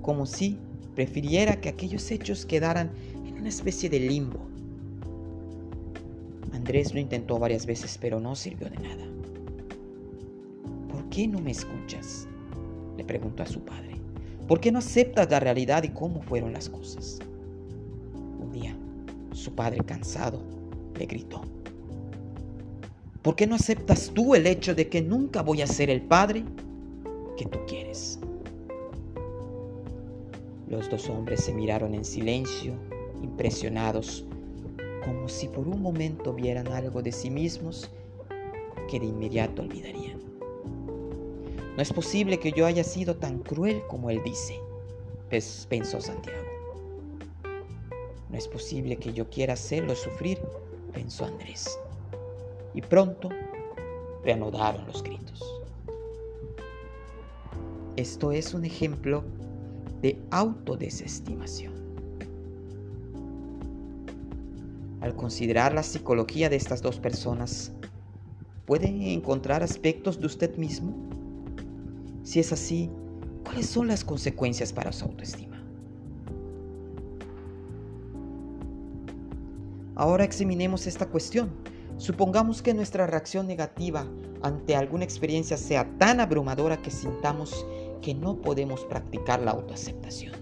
como 0.00 0.24
si 0.24 0.58
prefiriera 0.98 1.60
que 1.60 1.68
aquellos 1.68 2.10
hechos 2.10 2.44
quedaran 2.44 2.90
una 3.38 3.48
especie 3.48 3.88
de 3.88 4.00
limbo. 4.00 4.40
Andrés 6.52 6.92
lo 6.92 7.00
intentó 7.00 7.38
varias 7.38 7.66
veces, 7.66 7.98
pero 8.00 8.20
no 8.20 8.34
sirvió 8.34 8.68
de 8.68 8.78
nada. 8.78 9.04
¿Por 10.90 11.08
qué 11.08 11.26
no 11.28 11.40
me 11.40 11.52
escuchas? 11.52 12.26
le 12.96 13.04
preguntó 13.04 13.44
a 13.44 13.46
su 13.46 13.60
padre. 13.60 13.96
¿Por 14.48 14.60
qué 14.60 14.72
no 14.72 14.80
aceptas 14.80 15.30
la 15.30 15.38
realidad 15.38 15.84
y 15.84 15.90
cómo 15.90 16.20
fueron 16.22 16.52
las 16.52 16.68
cosas? 16.68 17.20
Un 18.40 18.50
día, 18.50 18.76
su 19.32 19.54
padre 19.54 19.84
cansado 19.84 20.42
le 20.98 21.06
gritó. 21.06 21.42
¿Por 23.22 23.36
qué 23.36 23.46
no 23.46 23.54
aceptas 23.54 24.10
tú 24.12 24.34
el 24.34 24.46
hecho 24.46 24.74
de 24.74 24.88
que 24.88 25.00
nunca 25.00 25.42
voy 25.42 25.62
a 25.62 25.66
ser 25.66 25.90
el 25.90 26.02
padre 26.02 26.44
que 27.36 27.44
tú 27.44 27.60
quieres? 27.68 28.18
Los 30.68 30.90
dos 30.90 31.08
hombres 31.08 31.44
se 31.44 31.54
miraron 31.54 31.94
en 31.94 32.04
silencio 32.04 32.74
impresionados, 33.22 34.24
como 35.04 35.28
si 35.28 35.48
por 35.48 35.66
un 35.68 35.80
momento 35.80 36.34
vieran 36.34 36.68
algo 36.68 37.02
de 37.02 37.12
sí 37.12 37.30
mismos 37.30 37.90
que 38.90 39.00
de 39.00 39.06
inmediato 39.06 39.62
olvidarían. 39.62 40.18
No 41.76 41.82
es 41.82 41.92
posible 41.92 42.40
que 42.40 42.52
yo 42.52 42.66
haya 42.66 42.82
sido 42.82 43.16
tan 43.16 43.38
cruel 43.38 43.82
como 43.88 44.10
él 44.10 44.20
dice, 44.24 44.58
pensó 45.68 46.00
Santiago. 46.00 46.42
No 48.28 48.36
es 48.36 48.48
posible 48.48 48.96
que 48.96 49.12
yo 49.12 49.28
quiera 49.30 49.54
hacerlo 49.54 49.94
sufrir, 49.94 50.38
pensó 50.92 51.24
Andrés. 51.24 51.78
Y 52.74 52.82
pronto 52.82 53.28
reanudaron 54.24 54.86
los 54.86 55.02
gritos. 55.02 55.42
Esto 57.96 58.32
es 58.32 58.54
un 58.54 58.64
ejemplo 58.64 59.24
de 60.02 60.18
autodesestimación. 60.30 61.77
Al 65.00 65.14
considerar 65.14 65.74
la 65.74 65.82
psicología 65.82 66.48
de 66.48 66.56
estas 66.56 66.82
dos 66.82 66.98
personas, 66.98 67.72
¿puede 68.66 69.12
encontrar 69.12 69.62
aspectos 69.62 70.18
de 70.18 70.26
usted 70.26 70.56
mismo? 70.56 70.94
Si 72.24 72.40
es 72.40 72.52
así, 72.52 72.90
¿cuáles 73.44 73.66
son 73.66 73.86
las 73.86 74.04
consecuencias 74.04 74.72
para 74.72 74.92
su 74.92 75.04
autoestima? 75.04 75.62
Ahora 79.94 80.24
examinemos 80.24 80.86
esta 80.86 81.06
cuestión. 81.06 81.50
Supongamos 81.96 82.62
que 82.62 82.74
nuestra 82.74 83.06
reacción 83.06 83.48
negativa 83.48 84.06
ante 84.42 84.76
alguna 84.76 85.04
experiencia 85.04 85.56
sea 85.56 85.88
tan 85.98 86.20
abrumadora 86.20 86.80
que 86.80 86.92
sintamos 86.92 87.66
que 88.00 88.14
no 88.14 88.40
podemos 88.40 88.84
practicar 88.84 89.40
la 89.40 89.50
autoaceptación. 89.50 90.37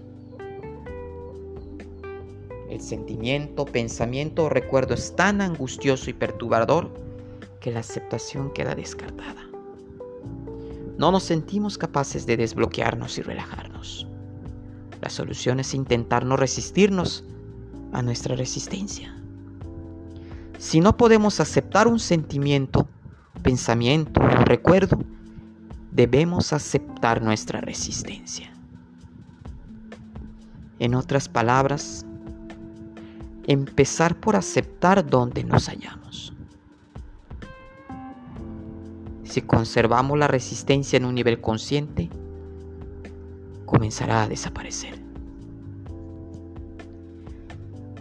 El 2.69 2.81
sentimiento, 2.81 3.65
pensamiento 3.65 4.45
o 4.45 4.49
recuerdo 4.49 4.93
es 4.93 5.15
tan 5.15 5.41
angustioso 5.41 6.09
y 6.09 6.13
perturbador 6.13 6.91
que 7.61 7.71
la 7.71 7.79
aceptación 7.79 8.51
queda 8.51 8.75
descartada. 8.75 9.47
No 10.97 11.11
nos 11.11 11.23
sentimos 11.23 11.77
capaces 11.77 12.25
de 12.25 12.37
desbloquearnos 12.37 13.17
y 13.17 13.21
relajarnos. 13.21 14.07
La 15.01 15.09
solución 15.09 15.59
es 15.59 15.73
intentar 15.73 16.25
no 16.25 16.35
resistirnos 16.35 17.23
a 17.93 18.01
nuestra 18.01 18.35
resistencia. 18.35 19.15
Si 20.57 20.81
no 20.81 20.97
podemos 20.97 21.39
aceptar 21.39 21.87
un 21.87 21.99
sentimiento, 21.99 22.87
pensamiento 23.43 24.19
o 24.19 24.43
recuerdo, 24.43 24.97
debemos 25.91 26.51
aceptar 26.51 27.21
nuestra 27.21 27.61
resistencia. 27.61 28.51
En 30.79 30.95
otras 30.95 31.29
palabras, 31.29 32.06
empezar 33.47 34.19
por 34.19 34.35
aceptar 34.35 35.09
donde 35.09 35.43
nos 35.43 35.67
hallamos. 35.69 36.33
Si 39.23 39.41
conservamos 39.41 40.17
la 40.19 40.27
resistencia 40.27 40.97
en 40.97 41.05
un 41.05 41.15
nivel 41.15 41.41
consciente, 41.41 42.09
comenzará 43.65 44.23
a 44.23 44.27
desaparecer. 44.27 45.01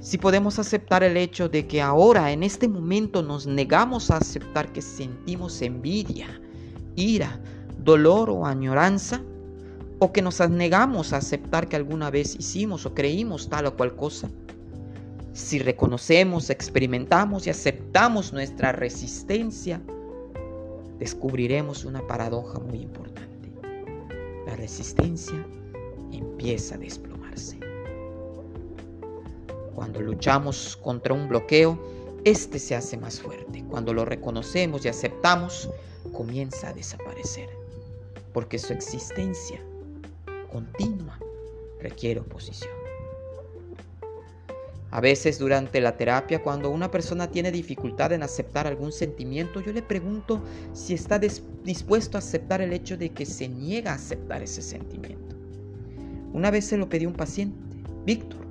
Si 0.00 0.18
podemos 0.18 0.60
aceptar 0.60 1.02
el 1.02 1.16
hecho 1.16 1.48
de 1.48 1.66
que 1.66 1.82
ahora, 1.82 2.30
en 2.30 2.44
este 2.44 2.68
momento, 2.68 3.22
nos 3.22 3.46
negamos 3.46 4.10
a 4.10 4.18
aceptar 4.18 4.72
que 4.72 4.80
sentimos 4.80 5.62
envidia, 5.62 6.40
ira, 6.94 7.40
dolor 7.82 8.30
o 8.30 8.46
añoranza, 8.46 9.20
o 9.98 10.12
que 10.12 10.22
nos 10.22 10.38
negamos 10.48 11.12
a 11.12 11.16
aceptar 11.16 11.68
que 11.68 11.76
alguna 11.76 12.10
vez 12.10 12.36
hicimos 12.36 12.86
o 12.86 12.94
creímos 12.94 13.48
tal 13.48 13.66
o 13.66 13.76
cual 13.76 13.96
cosa, 13.96 14.30
si 15.36 15.58
reconocemos, 15.58 16.50
experimentamos 16.50 17.46
y 17.46 17.50
aceptamos 17.50 18.32
nuestra 18.32 18.72
resistencia, 18.72 19.80
descubriremos 20.98 21.84
una 21.84 22.06
paradoja 22.06 22.58
muy 22.58 22.80
importante. 22.80 23.52
La 24.46 24.56
resistencia 24.56 25.46
empieza 26.10 26.76
a 26.76 26.78
desplomarse. 26.78 27.60
Cuando 29.74 30.00
luchamos 30.00 30.76
contra 30.78 31.12
un 31.12 31.28
bloqueo, 31.28 31.78
este 32.24 32.58
se 32.58 32.74
hace 32.74 32.96
más 32.96 33.20
fuerte. 33.20 33.62
Cuando 33.68 33.92
lo 33.92 34.06
reconocemos 34.06 34.84
y 34.84 34.88
aceptamos, 34.88 35.68
comienza 36.12 36.70
a 36.70 36.72
desaparecer 36.72 37.50
porque 38.32 38.58
su 38.58 38.72
existencia 38.72 39.58
continua 40.50 41.18
requiere 41.80 42.20
oposición. 42.20 42.75
A 44.90 45.00
veces 45.00 45.38
durante 45.38 45.80
la 45.80 45.96
terapia, 45.96 46.42
cuando 46.42 46.70
una 46.70 46.90
persona 46.90 47.30
tiene 47.30 47.50
dificultad 47.50 48.12
en 48.12 48.22
aceptar 48.22 48.66
algún 48.66 48.92
sentimiento, 48.92 49.60
yo 49.60 49.72
le 49.72 49.82
pregunto 49.82 50.42
si 50.72 50.94
está 50.94 51.18
dispuesto 51.18 52.16
a 52.16 52.20
aceptar 52.20 52.60
el 52.60 52.72
hecho 52.72 52.96
de 52.96 53.10
que 53.10 53.26
se 53.26 53.48
niega 53.48 53.92
a 53.92 53.96
aceptar 53.96 54.42
ese 54.42 54.62
sentimiento. 54.62 55.36
Una 56.32 56.50
vez 56.50 56.66
se 56.66 56.76
lo 56.76 56.88
pedí 56.88 57.04
a 57.04 57.08
un 57.08 57.14
paciente, 57.14 57.58
Víctor, 58.04 58.46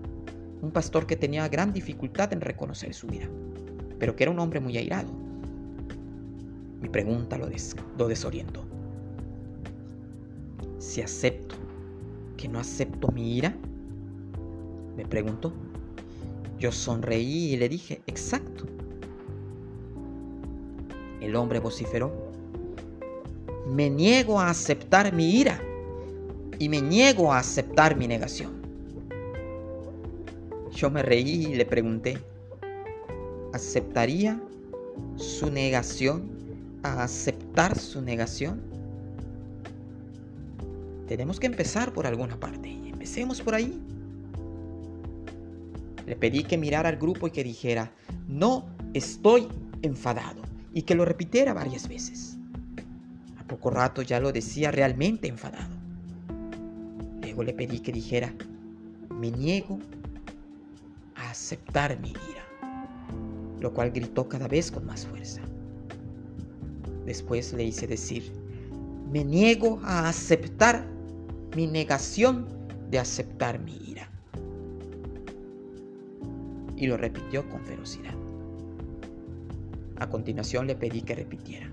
un 0.61 0.71
pastor 0.71 1.07
que 1.07 1.15
tenía 1.15 1.47
gran 1.47 1.71
dificultad 1.71 2.33
en 2.33 2.41
reconocer 2.41 2.93
su 2.93 3.07
vida, 3.07 3.27
pero 3.97 4.15
que 4.15 4.23
era 4.23 4.31
un 4.31 4.39
hombre 4.39 4.59
muy 4.59 4.77
airado. 4.77 5.09
Mi 6.81 6.89
pregunta 6.89 7.37
lo, 7.37 7.47
lo 7.97 8.07
desorientó 8.07 8.65
si 10.85 11.01
acepto 11.01 11.55
que 12.37 12.47
no 12.47 12.59
acepto 12.59 13.09
mi 13.09 13.37
ira? 13.37 13.55
Me 14.95 15.05
preguntó. 15.05 15.51
Yo 16.65 16.71
sonreí 16.71 17.53
y 17.53 17.57
le 17.57 17.69
dije, 17.69 18.01
exacto. 18.07 18.65
El 21.21 21.35
hombre 21.35 21.59
vociferó. 21.59 22.11
Me 23.67 23.87
niego 23.87 24.39
a 24.39 24.49
aceptar 24.49 25.13
mi 25.13 25.41
ira 25.41 25.61
y 26.57 26.67
me 26.67 26.81
niego 26.81 27.31
a 27.31 27.37
aceptar 27.37 27.95
mi 27.95 28.07
negación. 28.07 28.63
Yo 30.71 30.89
me 30.89 31.03
reí 31.03 31.45
y 31.45 31.53
le 31.53 31.67
pregunté, 31.67 32.17
¿aceptaría 33.53 34.41
su 35.17 35.51
negación 35.51 36.31
a 36.81 37.03
aceptar 37.03 37.77
su 37.77 38.01
negación? 38.01 38.59
Tenemos 41.07 41.39
que 41.39 41.45
empezar 41.45 41.93
por 41.93 42.07
alguna 42.07 42.39
parte. 42.39 42.71
Empecemos 42.71 43.39
por 43.39 43.53
ahí. 43.53 43.79
Le 46.05 46.15
pedí 46.15 46.43
que 46.43 46.57
mirara 46.57 46.89
al 46.89 46.97
grupo 46.97 47.27
y 47.27 47.31
que 47.31 47.43
dijera, 47.43 47.91
no 48.27 48.65
estoy 48.93 49.47
enfadado. 49.81 50.41
Y 50.73 50.83
que 50.83 50.95
lo 50.95 51.05
repitiera 51.05 51.53
varias 51.53 51.87
veces. 51.87 52.37
A 53.37 53.43
poco 53.47 53.69
rato 53.69 54.01
ya 54.01 54.19
lo 54.19 54.31
decía 54.31 54.71
realmente 54.71 55.27
enfadado. 55.27 55.73
Luego 57.21 57.43
le 57.43 57.53
pedí 57.53 57.79
que 57.79 57.91
dijera, 57.91 58.33
me 59.09 59.31
niego 59.31 59.79
a 61.15 61.29
aceptar 61.29 61.99
mi 61.99 62.09
ira. 62.09 62.45
Lo 63.59 63.73
cual 63.73 63.91
gritó 63.91 64.27
cada 64.27 64.47
vez 64.47 64.71
con 64.71 64.85
más 64.85 65.05
fuerza. 65.07 65.41
Después 67.05 67.53
le 67.53 67.63
hice 67.63 67.87
decir, 67.87 68.33
me 69.11 69.23
niego 69.23 69.79
a 69.83 70.09
aceptar 70.09 70.85
mi 71.55 71.67
negación 71.67 72.47
de 72.89 72.99
aceptar 72.99 73.59
mi 73.59 73.77
ira. 73.77 74.11
Y 76.77 76.87
lo 76.87 76.97
repitió 76.97 77.47
con 77.49 77.63
ferocidad. 77.63 78.13
A 79.97 80.09
continuación 80.09 80.67
le 80.67 80.75
pedí 80.75 81.01
que 81.01 81.15
repitiera. 81.15 81.69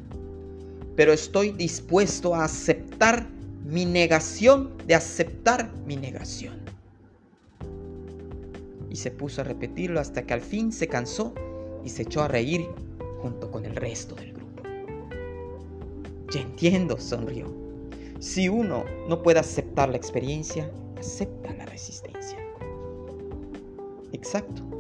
Pero 0.97 1.13
estoy 1.13 1.51
dispuesto 1.53 2.35
a 2.35 2.45
aceptar 2.45 3.27
mi 3.65 3.85
negación 3.85 4.71
de 4.87 4.95
aceptar 4.95 5.73
mi 5.87 5.97
negación. 5.97 6.61
Y 8.91 8.97
se 8.97 9.11
puso 9.11 9.41
a 9.41 9.45
repetirlo 9.45 10.01
hasta 10.01 10.25
que 10.25 10.35
al 10.35 10.43
fin 10.43 10.73
se 10.73 10.87
cansó 10.87 11.35
y 11.85 11.89
se 11.89 12.03
echó 12.03 12.23
a 12.23 12.29
reír 12.29 12.67
junto 13.21 13.51
con 13.51 13.65
el 13.65 13.75
resto 13.75 14.15
del 14.15 14.33
grupo. 14.33 14.63
Ya 16.31 16.41
entiendo, 16.41 16.99
sonrió. 16.99 17.47
Si 18.19 18.49
uno 18.49 18.85
no 19.09 19.23
puede 19.23 19.41
aceptar 19.41 19.89
la 19.89 19.97
experiencia, 19.97 20.71
acepta 20.99 21.53
la 21.55 21.67
resistencia. 21.67 22.39
Exacto. 24.13 24.72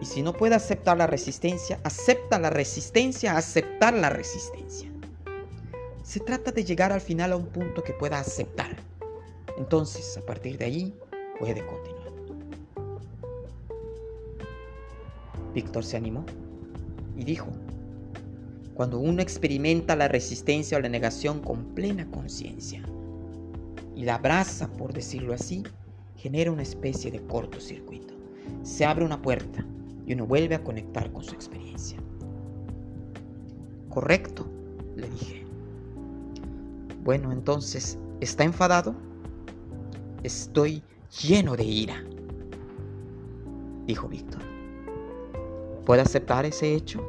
Y 0.00 0.06
si 0.06 0.22
no 0.22 0.32
puede 0.32 0.54
aceptar 0.54 0.96
la 0.96 1.06
resistencia, 1.06 1.78
acepta 1.84 2.38
la 2.38 2.48
resistencia, 2.48 3.36
aceptar 3.36 3.92
la 3.92 4.08
resistencia. 4.08 4.90
Se 6.02 6.20
trata 6.20 6.52
de 6.52 6.64
llegar 6.64 6.92
al 6.92 7.02
final 7.02 7.32
a 7.32 7.36
un 7.36 7.46
punto 7.46 7.82
que 7.82 7.92
pueda 7.92 8.18
aceptar. 8.18 8.76
Entonces, 9.58 10.16
a 10.16 10.22
partir 10.22 10.56
de 10.56 10.64
ahí, 10.64 10.98
puede 11.38 11.64
continuar. 11.66 12.00
Víctor 15.54 15.84
se 15.84 15.96
animó 15.96 16.24
y 17.16 17.24
dijo, 17.24 17.48
cuando 18.74 18.98
uno 18.98 19.20
experimenta 19.20 19.96
la 19.96 20.08
resistencia 20.08 20.78
o 20.78 20.80
la 20.80 20.88
negación 20.88 21.40
con 21.40 21.74
plena 21.74 22.10
conciencia 22.10 22.82
y 23.94 24.04
la 24.04 24.14
abraza, 24.14 24.68
por 24.68 24.94
decirlo 24.94 25.34
así, 25.34 25.62
genera 26.16 26.50
una 26.50 26.62
especie 26.62 27.10
de 27.10 27.20
cortocircuito. 27.26 28.14
Se 28.62 28.86
abre 28.86 29.04
una 29.04 29.20
puerta 29.20 29.64
y 30.10 30.12
uno 30.12 30.26
vuelve 30.26 30.56
a 30.56 30.64
conectar 30.64 31.12
con 31.12 31.22
su 31.22 31.36
experiencia. 31.36 31.96
Correcto, 33.88 34.44
le 34.96 35.08
dije. 35.08 35.44
Bueno, 37.04 37.30
entonces, 37.30 37.96
¿está 38.18 38.42
enfadado? 38.42 38.92
Estoy 40.24 40.82
lleno 41.22 41.54
de 41.54 41.62
ira, 41.62 42.04
dijo 43.86 44.08
Víctor. 44.08 44.42
¿Puede 45.86 46.02
aceptar 46.02 46.44
ese 46.44 46.74
hecho? 46.74 47.00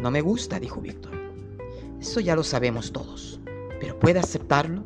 No 0.00 0.10
me 0.10 0.22
gusta, 0.22 0.58
dijo 0.58 0.80
Víctor. 0.80 1.12
Eso 2.00 2.20
ya 2.20 2.34
lo 2.34 2.42
sabemos 2.42 2.90
todos, 2.90 3.38
pero 3.80 3.98
¿puede 3.98 4.18
aceptarlo? 4.18 4.82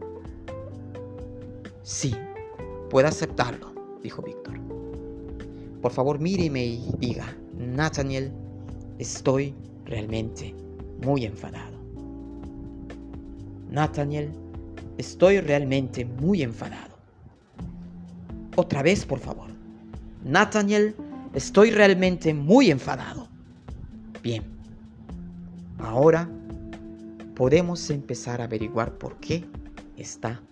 Sí, 1.84 2.16
puede 2.90 3.06
aceptarlo, 3.06 3.72
dijo 4.02 4.22
Víctor. 4.22 4.69
Por 5.80 5.92
favor, 5.92 6.18
míreme 6.18 6.64
y 6.64 6.92
diga, 6.98 7.36
Nathaniel, 7.56 8.32
estoy 8.98 9.54
realmente 9.86 10.54
muy 11.04 11.24
enfadado. 11.24 11.78
Nathaniel, 13.70 14.30
estoy 14.98 15.40
realmente 15.40 16.04
muy 16.04 16.42
enfadado. 16.42 16.96
Otra 18.56 18.82
vez, 18.82 19.06
por 19.06 19.18
favor. 19.18 19.48
Nathaniel, 20.24 20.94
estoy 21.34 21.70
realmente 21.70 22.34
muy 22.34 22.70
enfadado. 22.70 23.28
Bien. 24.22 24.42
Ahora 25.78 26.28
podemos 27.34 27.88
empezar 27.88 28.42
a 28.42 28.44
averiguar 28.44 28.98
por 28.98 29.16
qué 29.16 29.46
está 29.96 30.42